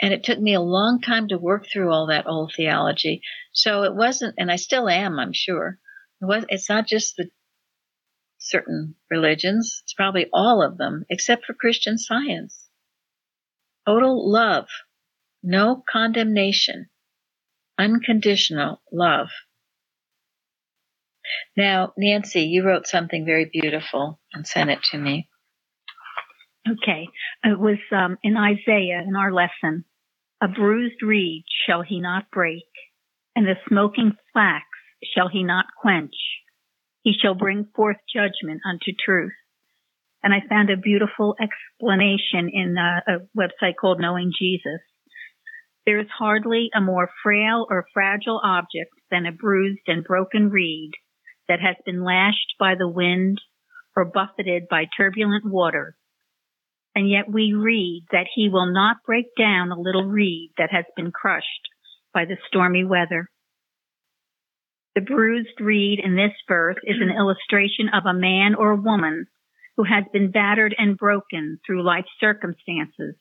[0.03, 3.23] And it took me a long time to work through all that old theology.
[3.53, 5.79] So it wasn't, and I still am, I'm sure.
[6.21, 7.31] It was, it's not just the
[8.39, 9.83] certain religions.
[9.85, 12.69] It's probably all of them, except for Christian science.
[13.87, 14.67] Total love,
[15.43, 16.89] no condemnation,
[17.79, 19.29] unconditional love.
[21.57, 25.29] Now, Nancy, you wrote something very beautiful and sent it to me.
[26.69, 27.09] Okay.
[27.45, 29.85] It was um, in Isaiah in our lesson.
[30.43, 32.65] A bruised reed shall he not break,
[33.35, 34.65] and the smoking flax
[35.15, 36.15] shall he not quench.
[37.07, 39.33] He shall bring forth judgment unto truth.
[40.25, 44.81] And I found a beautiful explanation in a, a website called Knowing Jesus.
[45.87, 50.91] There is hardly a more frail or fragile object than a bruised and broken reed
[51.47, 53.41] that has been lashed by the wind
[53.95, 55.95] or buffeted by turbulent water.
[56.97, 60.87] And yet we read that he will not break down a little reed that has
[60.97, 61.69] been crushed
[62.13, 63.31] by the stormy weather.
[64.97, 69.27] The bruised reed in this verse is an illustration of a man or woman
[69.77, 73.15] who has been battered and broken through life's circumstances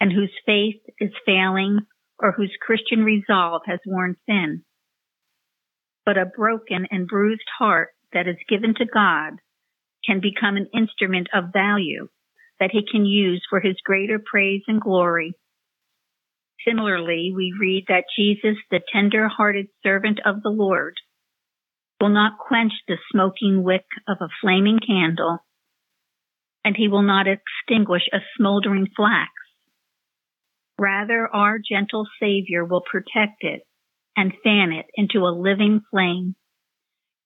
[0.00, 1.78] and whose faith is failing
[2.18, 4.64] or whose Christian resolve has worn thin.
[6.04, 9.34] But a broken and bruised heart that is given to God
[10.04, 12.08] can become an instrument of value
[12.58, 15.34] that he can use for his greater praise and glory.
[16.66, 20.94] Similarly, we read that Jesus, the tender hearted servant of the Lord,
[22.00, 25.38] will not quench the smoking wick of a flaming candle,
[26.64, 29.30] and he will not extinguish a smoldering flax.
[30.78, 33.62] Rather, our gentle Savior will protect it
[34.16, 36.34] and fan it into a living flame.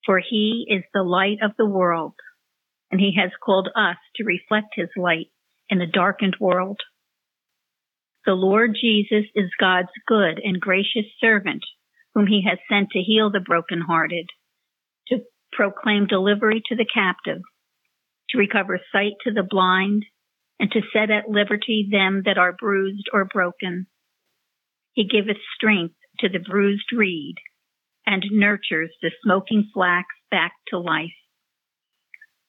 [0.04, 2.14] For he is the light of the world,
[2.90, 5.28] and he has called us to reflect his light
[5.68, 6.80] in a darkened world.
[8.26, 11.62] The Lord Jesus is God's good and gracious servant,
[12.14, 14.26] whom he has sent to heal the brokenhearted,
[15.08, 15.20] to
[15.52, 17.42] proclaim delivery to the captive,
[18.30, 20.04] to recover sight to the blind,
[20.60, 23.86] and to set at liberty them that are bruised or broken.
[24.92, 27.36] He giveth strength to the bruised reed,
[28.04, 31.14] and nurtures the smoking flax back to life.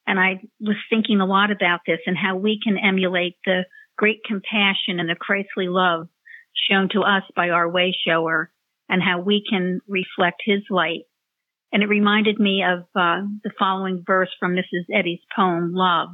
[0.08, 3.66] And I was thinking a lot about this and how we can emulate the
[4.00, 6.08] great compassion and the Christly love
[6.70, 8.50] shown to us by our way shower
[8.88, 11.02] and how we can reflect his light.
[11.74, 14.86] And it reminded me of uh, the following verse from Mrs.
[14.92, 16.10] Eddy's poem, Love.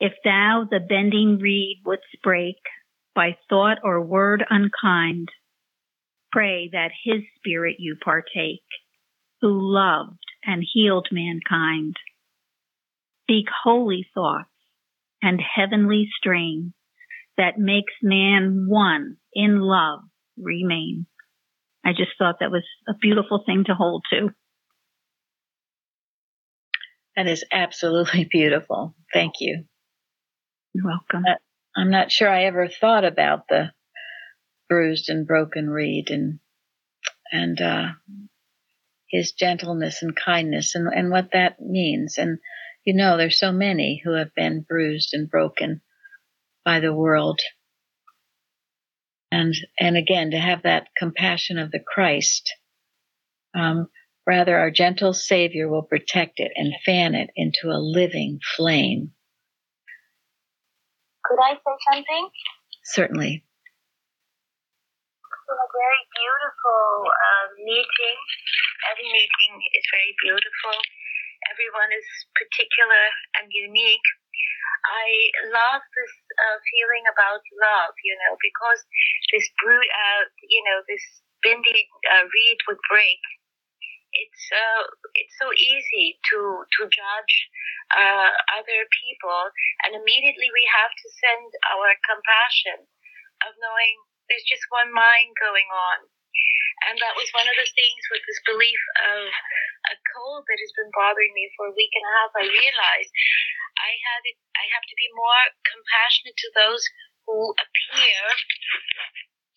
[0.00, 2.56] If thou the bending reed wouldst break
[3.14, 5.28] by thought or word unkind,
[6.32, 8.64] pray that his spirit you partake,
[9.42, 11.96] who loved and healed mankind.
[13.24, 14.48] Speak holy thoughts
[15.22, 16.72] and heavenly strain
[17.36, 20.00] that makes man one in love
[20.36, 21.06] remain.
[21.84, 24.30] I just thought that was a beautiful thing to hold to.
[27.16, 28.94] That is absolutely beautiful.
[29.12, 29.64] Thank you.
[30.74, 31.24] You're welcome.
[31.28, 31.36] Uh,
[31.76, 33.72] I'm not sure I ever thought about the
[34.68, 36.40] bruised and broken reed and
[37.32, 37.88] and uh,
[39.10, 42.16] his gentleness and kindness and, and what that means.
[42.18, 42.38] And
[42.88, 45.82] you know, there's so many who have been bruised and broken
[46.64, 47.38] by the world.
[49.30, 52.50] And and again, to have that compassion of the Christ.
[53.54, 53.88] Um,
[54.26, 59.12] rather, our gentle Savior will protect it and fan it into a living flame.
[61.26, 62.30] Could I say something?
[62.84, 63.44] Certainly.
[65.20, 68.16] It's a very beautiful uh, meeting.
[68.88, 70.72] Every meeting is very beautiful.
[71.58, 72.06] Everyone is
[72.38, 73.04] particular
[73.34, 74.08] and unique.
[74.86, 78.86] I love this uh, feeling about love, you know, because
[79.34, 81.02] this brew, uh, you know, this
[81.42, 83.18] bindi uh, reed would break.
[84.14, 84.86] It's uh,
[85.18, 87.34] it's so easy to to judge
[87.90, 89.50] uh, other people,
[89.82, 92.86] and immediately we have to send our compassion
[93.42, 93.98] of knowing
[94.30, 96.06] there's just one mind going on,
[96.86, 99.26] and that was one of the things with this belief of
[99.90, 102.30] a cold that has been bothering me for a week and a half.
[102.38, 103.12] I realized
[103.78, 106.82] I had it, I have to be more compassionate to those
[107.26, 108.22] who appear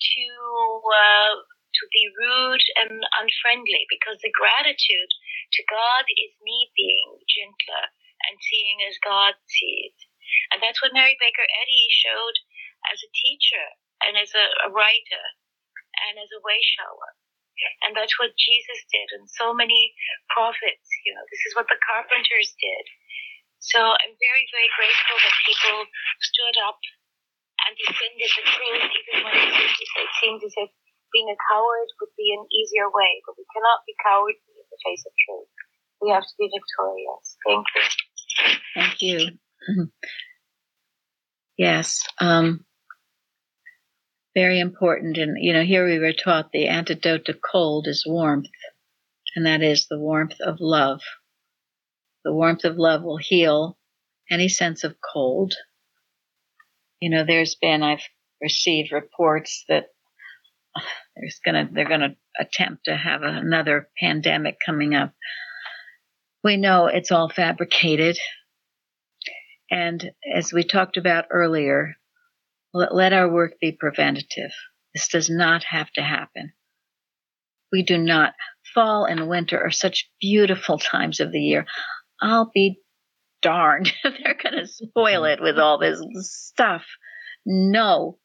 [0.02, 0.26] to
[0.82, 5.12] uh, to be rude and unfriendly because the gratitude
[5.56, 7.86] to God is me being gentler
[8.28, 9.96] and seeing as God sees.
[10.52, 12.36] And that's what Mary Baker Eddy showed
[12.92, 13.66] as a teacher
[14.04, 15.24] and as a, a writer
[16.08, 17.10] and as a way shower.
[17.86, 19.94] And that's what Jesus did, and so many
[20.34, 20.88] prophets.
[21.06, 22.84] You know, this is what the carpenters did.
[23.62, 25.78] So I'm very, very grateful that people
[26.18, 26.82] stood up
[27.62, 30.70] and defended the truth, even when it seemed as if
[31.14, 33.22] being a coward would be an easier way.
[33.22, 35.50] But we cannot be cowardly in the face of truth.
[36.02, 37.26] We have to be victorious.
[37.46, 37.84] Thank you.
[38.74, 39.18] Thank you.
[41.56, 42.02] Yes.
[42.18, 42.64] Um,
[44.34, 45.18] very important.
[45.18, 48.48] And, you know, here we were taught the antidote to cold is warmth,
[49.36, 51.00] and that is the warmth of love.
[52.24, 53.78] The warmth of love will heal
[54.30, 55.54] any sense of cold.
[57.00, 58.06] You know, there's been, I've
[58.40, 59.86] received reports that
[61.16, 65.12] there's gonna, they're gonna attempt to have another pandemic coming up.
[66.44, 68.18] We know it's all fabricated.
[69.70, 71.96] And as we talked about earlier,
[72.72, 74.50] let, let our work be preventative.
[74.94, 76.52] This does not have to happen.
[77.70, 78.34] We do not.
[78.74, 81.66] Fall and winter are such beautiful times of the year.
[82.20, 82.80] I'll be
[83.40, 86.84] darned if they're going to spoil it with all this stuff.
[87.44, 88.18] No,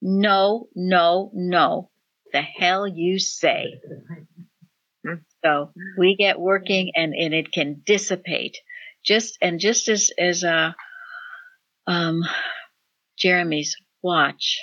[0.00, 1.90] no, no, no.
[2.32, 3.80] The hell you say.
[5.44, 8.56] So we get working and, and it can dissipate.
[9.04, 10.72] Just and just as as uh,
[11.86, 12.22] um,
[13.18, 14.60] Jeremy's watch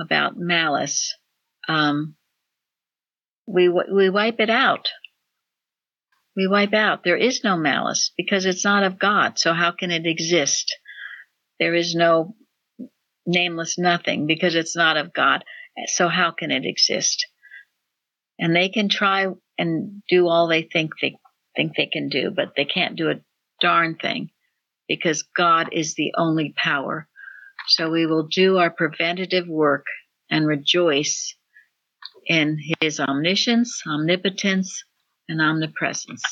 [0.00, 1.14] about malice,
[1.68, 2.16] um,
[3.46, 4.88] we we wipe it out.
[6.36, 7.04] We wipe out.
[7.04, 9.38] There is no malice because it's not of God.
[9.38, 10.76] So how can it exist?
[11.60, 12.34] There is no
[13.26, 15.44] nameless nothing because it's not of God.
[15.86, 17.26] So how can it exist?
[18.38, 19.26] And they can try
[19.56, 21.16] and do all they think they
[21.54, 23.20] think they can do, but they can't do a
[23.60, 24.30] darn thing
[24.88, 27.08] because God is the only power
[27.68, 29.84] so we will do our preventative work
[30.30, 31.34] and rejoice
[32.26, 34.84] in his omniscience, omnipotence,
[35.28, 36.22] and omnipresence.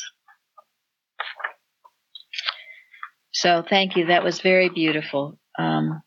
[3.32, 4.06] So thank you.
[4.06, 6.02] That was very beautiful, um,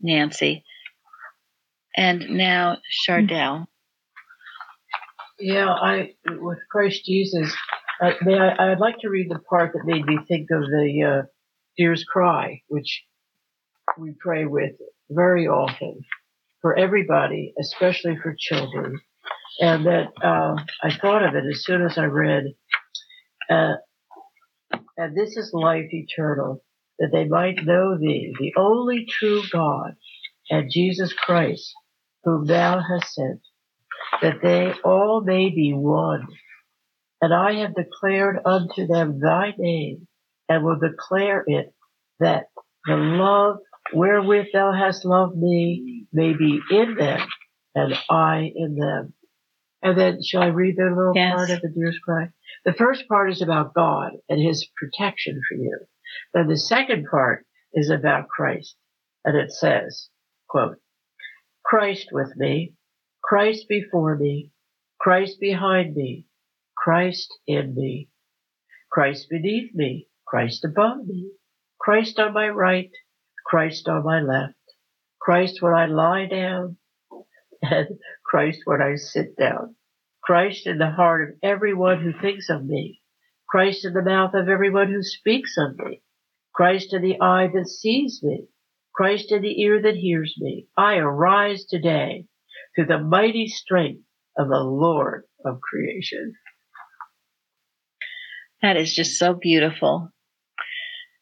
[0.00, 0.64] Nancy.
[1.96, 3.66] And now, Chardell.
[5.38, 7.52] Yeah, I with Christ Jesus,
[8.02, 11.26] Uh, I, I'd like to read the part that made me think of the uh,
[11.76, 13.04] Deer's Cry, which
[13.98, 14.72] we pray with
[15.10, 16.00] very often
[16.60, 19.00] for everybody, especially for children.
[19.60, 22.44] And that uh, I thought of it as soon as I read,
[23.50, 23.74] uh,
[24.96, 26.62] and this is life eternal,
[26.98, 29.94] that they might know thee, the only true God,
[30.50, 31.72] and Jesus Christ,
[32.24, 33.40] whom thou hast sent,
[34.22, 36.26] that they all may be one.
[37.20, 40.06] And I have declared unto them thy name,
[40.48, 41.72] and will declare it,
[42.20, 42.44] that
[42.86, 43.58] the love
[43.92, 47.20] wherewith thou hast loved me may be in them,
[47.74, 49.14] and I in them.
[49.82, 51.34] And then shall I read the little Yes.
[51.34, 52.28] part of the deer's cry?
[52.64, 55.78] The first part is about God and his protection for you.
[56.32, 58.76] Then the second part is about Christ.
[59.24, 60.08] And it says,
[60.48, 60.78] quote,
[61.64, 62.74] Christ with me,
[63.22, 64.52] Christ before me,
[64.98, 66.26] Christ behind me,
[66.76, 68.08] Christ in me,
[68.90, 71.30] Christ beneath me, Christ above me,
[71.78, 72.90] Christ on my right,
[73.44, 74.54] Christ on my left,
[75.20, 76.76] Christ when I lie down,
[77.62, 77.88] and
[78.24, 79.76] Christ when I sit down,
[80.22, 83.00] Christ in the heart of everyone who thinks of me,
[83.48, 86.02] Christ in the mouth of everyone who speaks of me,
[86.54, 88.46] Christ in the eye that sees me,
[88.94, 90.66] Christ in the ear that hears me.
[90.76, 92.26] I arise today
[92.74, 94.02] through the mighty strength
[94.38, 96.34] of the Lord of creation.
[98.62, 100.10] That is just so beautiful.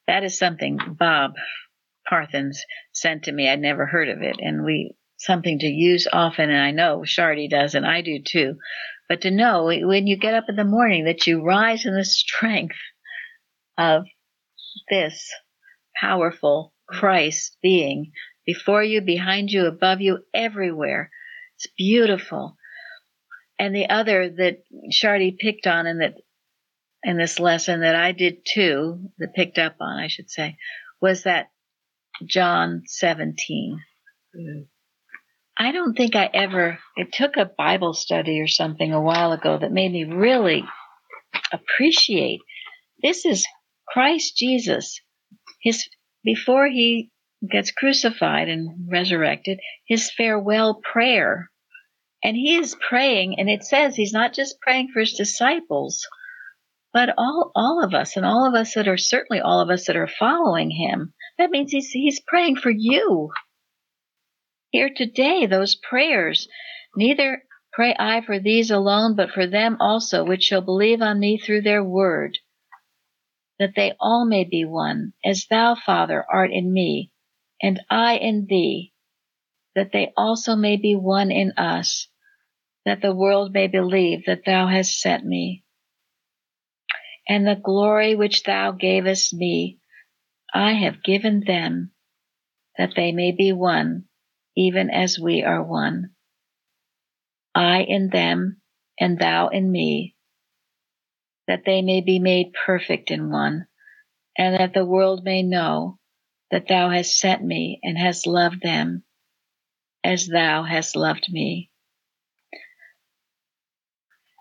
[0.07, 1.33] That is something Bob
[2.09, 3.49] Parthens sent to me.
[3.49, 6.51] I'd never heard of it, and we something to use often.
[6.51, 8.57] And I know Shardy does, and I do too.
[9.09, 12.05] But to know when you get up in the morning that you rise in the
[12.05, 12.77] strength
[13.79, 14.05] of
[14.89, 15.31] this
[16.01, 18.13] powerful Christ being
[18.45, 21.11] before you, behind you, above you, everywhere.
[21.57, 22.57] It's beautiful.
[23.59, 26.15] And the other that Shardy picked on and that
[27.05, 30.57] in this lesson that I did too, that picked up on, I should say,
[31.01, 31.49] was that
[32.27, 33.79] John 17.
[34.37, 34.67] Mm.
[35.59, 39.59] I don't think I ever, it took a Bible study or something a while ago
[39.59, 40.65] that made me really
[41.53, 42.41] appreciate
[43.03, 43.47] this is
[43.89, 45.01] Christ Jesus.
[45.61, 45.89] His,
[46.25, 47.11] before he
[47.51, 51.51] gets crucified and resurrected, his farewell prayer.
[52.25, 56.07] And he is praying, and it says he's not just praying for his disciples,
[56.93, 59.87] but all, all of us, and all of us that are certainly all of us
[59.87, 61.13] that are following him.
[61.39, 63.31] That means he's, he's praying for you.
[64.71, 66.49] Here today, those prayers,
[66.97, 71.39] neither pray I for these alone, but for them also which shall believe on me
[71.39, 72.39] through their word,
[73.59, 77.13] that they all may be one, as thou, Father, art in me,
[77.63, 78.93] and I in thee,
[79.75, 82.09] that they also may be one in us,
[82.85, 85.65] that the world may believe that thou hast sent me.
[87.29, 89.79] And the glory which thou gavest me,
[90.55, 91.93] I have given them,
[92.77, 94.05] that they may be one,
[94.57, 96.11] even as we are one.
[97.55, 98.61] I in them,
[99.01, 100.15] and thou in me,
[101.49, 103.67] that they may be made perfect in one,
[104.37, 105.99] and that the world may know
[106.51, 109.05] that thou hast sent me and hast loved them
[110.05, 111.71] as thou hast loved me.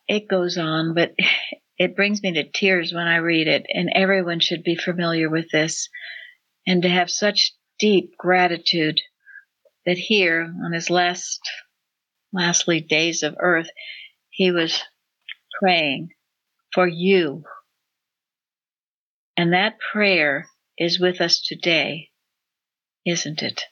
[0.08, 1.14] It goes on, but
[1.78, 5.50] it brings me to tears when I read it, and everyone should be familiar with
[5.52, 5.90] this,
[6.68, 9.02] and to have such deep gratitude
[9.86, 11.40] that here on his last,
[12.32, 13.70] lastly days of earth,
[14.30, 14.82] he was
[15.60, 16.10] praying
[16.74, 17.44] for you.
[19.36, 20.48] And that prayer
[20.78, 22.10] is with us today,
[23.06, 23.64] isn't it?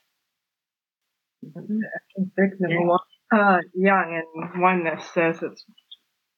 [3.32, 5.64] Uh, Young and Oneness says it's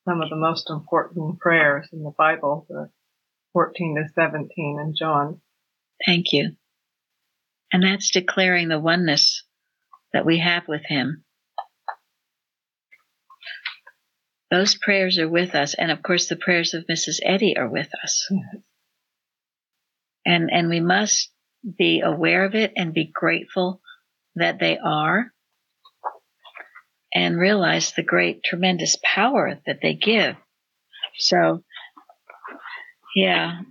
[0.06, 2.90] some of the most important prayers in the Bible, the
[3.54, 5.42] 14 to 17 in John.
[6.06, 6.56] Thank you.
[7.72, 9.44] And that's declaring the oneness
[10.14, 11.24] that we have with him.
[14.50, 17.20] Those prayers are with us, and of course the prayers of Mrs.
[17.24, 18.30] Eddy are with us.
[20.26, 21.32] And and we must
[21.78, 23.82] be aware of it and be grateful
[24.36, 25.32] that they are
[27.14, 30.36] and realize the great tremendous power that they give.
[31.18, 31.64] So
[33.16, 33.62] yeah.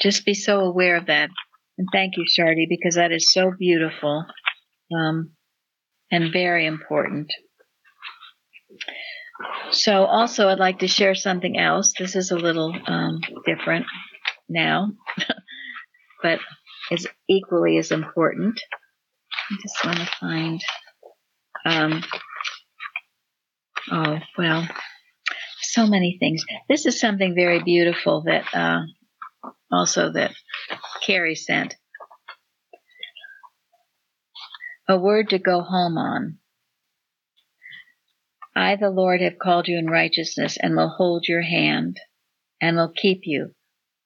[0.00, 1.30] Just be so aware of that.
[1.78, 4.24] And thank you, Shardy, because that is so beautiful
[4.94, 5.32] um,
[6.10, 7.28] and very important.
[9.70, 11.92] So, also, I'd like to share something else.
[11.98, 13.84] This is a little um, different
[14.48, 14.92] now,
[16.22, 16.40] but
[16.90, 18.60] is equally as important.
[19.50, 20.60] I just want to find.
[21.64, 22.02] Um,
[23.90, 24.66] oh well,
[25.60, 26.44] so many things.
[26.68, 28.82] This is something very beautiful that uh,
[29.70, 30.34] also that
[31.04, 31.74] Carrie sent.
[34.88, 36.38] A word to go home on.
[38.54, 42.00] I, the Lord, have called you in righteousness and will hold your hand
[42.60, 43.50] and will keep you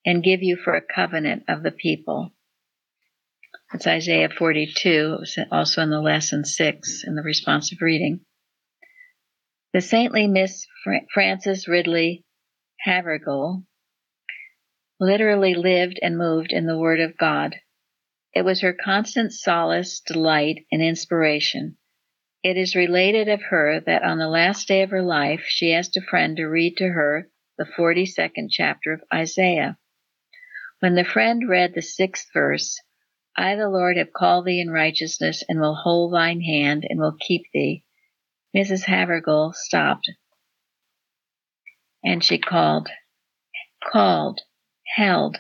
[0.05, 2.33] and give you for a covenant of the people.
[3.73, 5.19] It's Isaiah 42,
[5.53, 8.21] also in the lesson six in the responsive reading.
[9.73, 10.67] The saintly Miss
[11.15, 12.25] Frances Ridley
[12.81, 13.63] Havergal
[15.01, 17.57] literally lived and moved in the Word of God.
[18.35, 21.79] It was her constant solace, delight, and inspiration.
[22.43, 25.97] It is related of her that on the last day of her life she asked
[25.97, 27.29] a friend to read to her
[27.59, 29.79] the 42nd chapter of Isaiah.
[30.81, 32.81] When the friend read the sixth verse,
[33.37, 37.17] I, the Lord, have called thee in righteousness and will hold thine hand and will
[37.19, 37.85] keep thee.
[38.57, 38.85] Mrs.
[38.85, 40.11] Havergal stopped
[42.03, 42.89] and she called,
[43.85, 44.41] called,
[44.95, 45.39] held,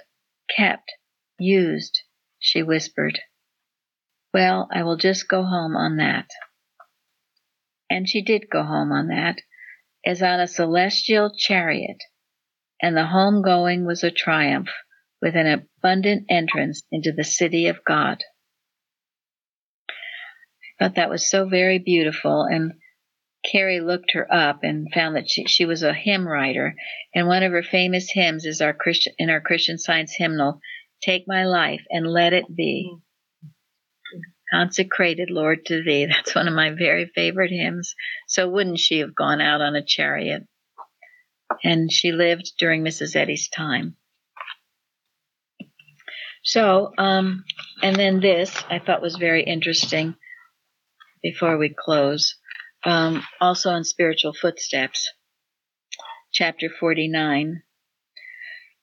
[0.56, 0.92] kept,
[1.38, 2.00] used,
[2.38, 3.18] she whispered.
[4.32, 6.30] Well, I will just go home on that.
[7.88, 9.40] And she did go home on that,
[10.06, 11.98] as on a celestial chariot,
[12.80, 14.68] and the home going was a triumph
[15.20, 18.22] with an abundant entrance into the city of God.
[20.80, 22.44] I thought that was so very beautiful.
[22.44, 22.72] And
[23.44, 26.74] Carrie looked her up and found that she, she was a hymn writer.
[27.14, 30.60] And one of her famous hymns is our Christian, in our Christian Science hymnal,
[31.02, 32.96] Take My Life and Let It Be.
[34.52, 36.06] Consecrated, Lord, to Thee.
[36.10, 37.94] That's one of my very favorite hymns.
[38.26, 40.42] So wouldn't she have gone out on a chariot?
[41.64, 43.16] And she lived during Mrs.
[43.16, 43.96] Eddy's time.
[46.42, 47.44] So, um,
[47.82, 50.14] and then this I thought was very interesting
[51.22, 52.36] before we close.
[52.84, 55.10] Um, also in Spiritual Footsteps,
[56.32, 57.62] chapter 49.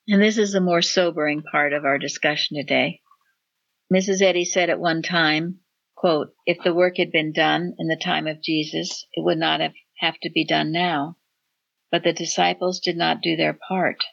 [0.10, 3.02] And this is the more sobering part of our discussion today.
[3.94, 4.22] Mrs.
[4.22, 5.60] Eddy said at one time,
[5.96, 9.60] quote, if the work had been done in the time of Jesus, it would not
[9.60, 11.18] have, have to be done now.
[11.92, 14.04] But the disciples did not do their part.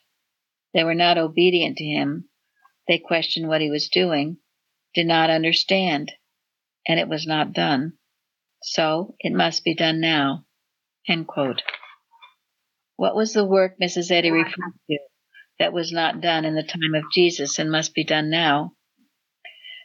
[0.73, 2.29] They were not obedient to him
[2.87, 4.39] they questioned what he was doing,
[4.95, 6.13] did not understand,
[6.87, 7.95] and it was not done.
[8.67, 10.47] So it must be done now.
[11.07, 11.63] End quote.
[12.97, 14.11] What was the work Mrs.
[14.11, 14.99] Eddy referred to
[15.59, 18.73] that was not done in the time of Jesus and must be done now?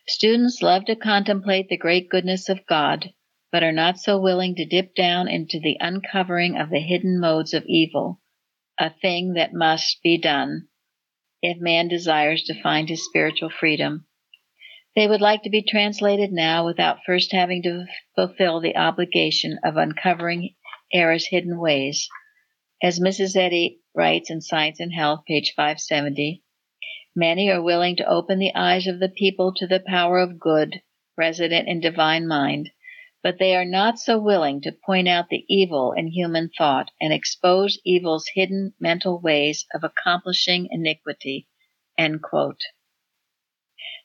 [0.08, 3.12] Students love to contemplate the great goodness of God,
[3.52, 7.54] but are not so willing to dip down into the uncovering of the hidden modes
[7.54, 8.22] of evil,
[8.80, 10.70] a thing that must be done
[11.42, 14.08] if man desires to find his spiritual freedom.
[15.00, 17.86] They would like to be translated now without first having to
[18.16, 20.56] fulfill the obligation of uncovering
[20.94, 22.10] error's hidden ways.
[22.84, 23.38] As Mrs.
[23.38, 26.44] Eddy writes in Science and Health, page 570,
[27.16, 30.82] many are willing to open the eyes of the people to the power of good
[31.16, 32.70] resident in divine mind,
[33.24, 37.14] but they are not so willing to point out the evil in human thought and
[37.14, 41.48] expose evil's hidden mental ways of accomplishing iniquity.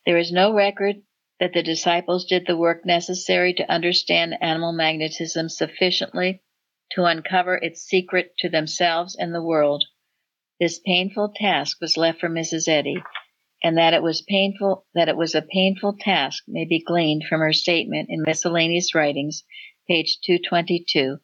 [0.07, 0.97] There is no record
[1.41, 6.43] that the disciples did the work necessary to understand animal magnetism sufficiently
[6.93, 9.85] to uncover its secret to themselves and the world.
[10.61, 12.69] This painful task was left for Mrs.
[12.69, 13.03] Eddy,
[13.65, 17.41] and that it was painful that it was a painful task may be gleaned from
[17.41, 19.43] her statement in miscellaneous writings
[19.89, 21.17] page 222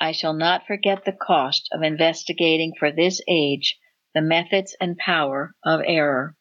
[0.00, 3.78] i shall not forget the cost of investigating for this age
[4.14, 6.36] the methods and power of error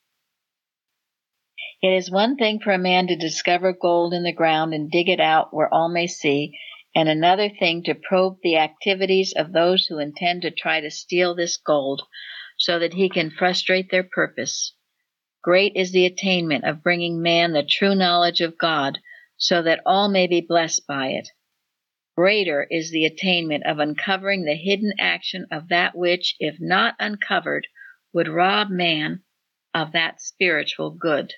[1.81, 5.09] it is one thing for a man to discover gold in the ground and dig
[5.09, 6.57] it out where all may see
[6.95, 11.35] and another thing to probe the activities of those who intend to try to steal
[11.35, 12.01] this gold
[12.57, 14.73] so that he can frustrate their purpose
[15.41, 18.99] Great is the attainment of bringing man the true knowledge of God
[19.37, 21.29] so that all may be blessed by it.
[22.17, 27.67] Greater is the attainment of uncovering the hidden action of that which, if not uncovered,
[28.11, 29.23] would rob man
[29.73, 31.33] of that spiritual good.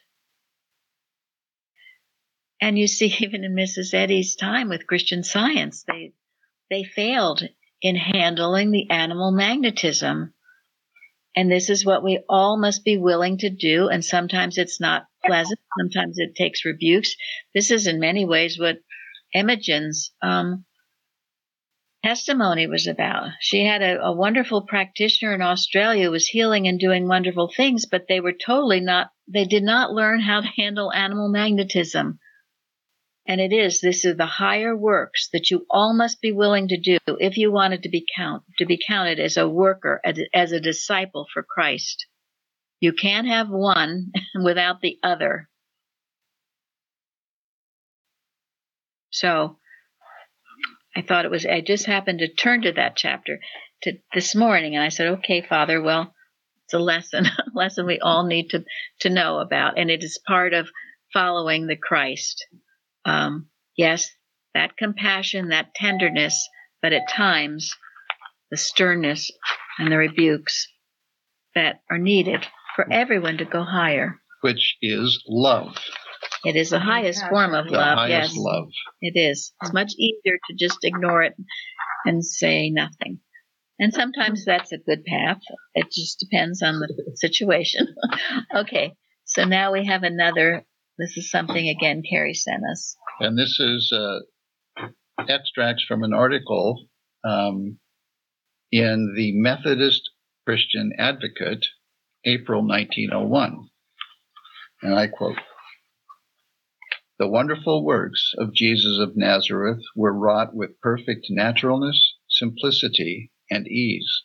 [2.61, 3.93] And you see, even in Mrs.
[3.93, 6.13] Eddy's time with Christian Science, they
[6.69, 7.43] they failed
[7.81, 10.33] in handling the animal magnetism
[11.35, 13.87] and this is what we all must be willing to do.
[13.87, 15.59] And sometimes it's not pleasant.
[15.79, 17.15] Sometimes it takes rebukes.
[17.53, 18.79] This is in many ways what
[19.33, 20.65] Imogen's um,
[22.03, 23.29] testimony was about.
[23.39, 27.85] She had a, a wonderful practitioner in Australia who was healing and doing wonderful things,
[27.85, 32.19] but they were totally not, they did not learn how to handle animal magnetism.
[33.27, 36.77] And it is, this is the higher works that you all must be willing to
[36.77, 40.01] do if you wanted to be count, to be counted as a worker,
[40.33, 42.07] as a disciple for Christ.
[42.79, 44.11] You can't have one
[44.43, 45.47] without the other.
[49.11, 49.57] So
[50.95, 53.39] I thought it was, I just happened to turn to that chapter
[53.83, 56.13] to this morning and I said, okay, Father, well,
[56.65, 58.63] it's a lesson, a lesson we all need to,
[59.01, 59.77] to know about.
[59.77, 60.69] And it is part of
[61.13, 62.47] following the Christ.
[63.05, 64.09] Um, yes,
[64.53, 66.47] that compassion, that tenderness,
[66.81, 67.73] but at times
[68.49, 69.31] the sternness
[69.79, 70.67] and the rebukes
[71.55, 72.45] that are needed
[72.75, 74.19] for everyone to go higher.
[74.41, 75.77] Which is love.
[76.43, 77.97] It is the highest form of The love.
[77.97, 78.69] highest yes, love.
[79.01, 79.53] it is.
[79.61, 81.35] It's much easier to just ignore it
[82.05, 83.19] and say nothing.
[83.79, 85.39] And sometimes that's a good path.
[85.73, 87.87] It just depends on the situation.
[88.55, 88.93] okay,
[89.25, 90.65] so now we have another.
[91.01, 92.95] This is something again Carrie sent us.
[93.19, 94.19] And this is uh,
[95.27, 96.85] extracts from an article
[97.23, 97.79] um,
[98.71, 100.11] in the Methodist
[100.45, 101.65] Christian Advocate,
[102.23, 103.67] April 1901.
[104.83, 105.39] And I quote
[107.17, 114.21] The wonderful works of Jesus of Nazareth were wrought with perfect naturalness, simplicity, and ease.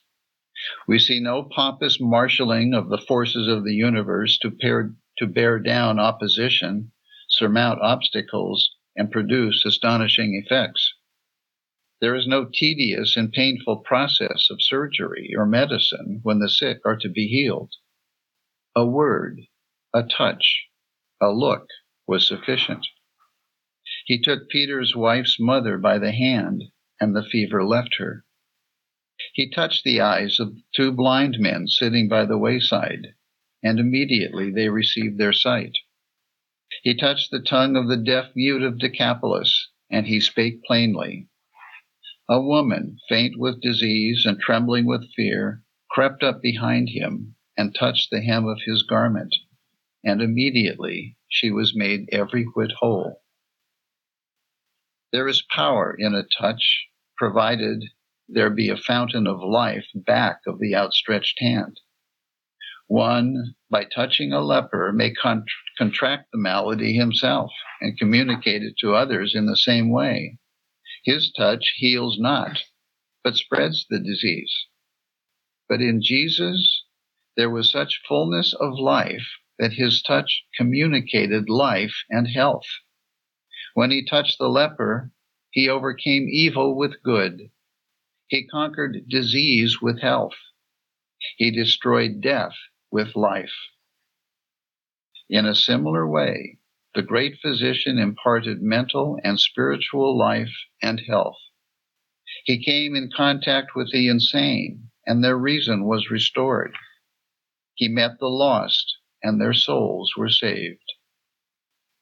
[0.86, 5.58] We see no pompous marshaling of the forces of the universe to, pair, to bear
[5.58, 6.92] down opposition,
[7.28, 10.94] surmount obstacles, and produce astonishing effects.
[12.00, 16.96] There is no tedious and painful process of surgery or medicine when the sick are
[16.96, 17.72] to be healed.
[18.74, 19.40] A word,
[19.94, 20.66] a touch,
[21.20, 21.68] a look
[22.06, 22.86] was sufficient.
[24.04, 26.64] He took Peter's wife's mother by the hand,
[27.00, 28.24] and the fever left her.
[29.32, 33.14] He touched the eyes of two blind men sitting by the wayside,
[33.66, 35.72] and immediately they received their sight.
[36.82, 41.28] He touched the tongue of the deaf mute of Decapolis, and he spake plainly.
[42.28, 48.10] A woman, faint with disease and trembling with fear, crept up behind him and touched
[48.10, 49.34] the hem of his garment,
[50.04, 53.22] and immediately she was made every whit whole.
[55.10, 56.86] There is power in a touch,
[57.16, 57.82] provided
[58.28, 61.80] there be a fountain of life back of the outstretched hand.
[62.88, 65.44] One, by touching a leper, may con-
[65.76, 70.38] contract the malady himself and communicate it to others in the same way.
[71.04, 72.62] His touch heals not,
[73.24, 74.54] but spreads the disease.
[75.68, 76.84] But in Jesus,
[77.36, 79.26] there was such fullness of life
[79.58, 82.68] that his touch communicated life and health.
[83.74, 85.10] When he touched the leper,
[85.50, 87.50] he overcame evil with good.
[88.28, 90.36] He conquered disease with health.
[91.36, 92.54] He destroyed death
[92.96, 93.52] with life.
[95.28, 96.56] In a similar way,
[96.94, 101.36] the great physician imparted mental and spiritual life and health.
[102.46, 106.74] He came in contact with the insane, and their reason was restored.
[107.74, 110.94] He met the lost, and their souls were saved.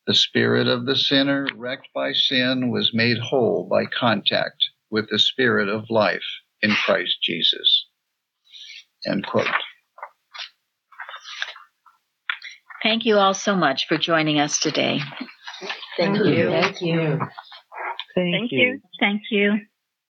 [0.07, 5.19] The spirit of the sinner, wrecked by sin, was made whole by contact with the
[5.19, 6.29] spirit of life
[6.63, 7.89] in Christ Jesus.
[9.05, 9.49] End quote.
[12.85, 15.01] Thank you all so much for joining us today.
[15.97, 16.51] Thank you.
[16.51, 17.19] Thank you.
[18.15, 18.81] Thank, Thank you.
[19.01, 19.61] Thank you.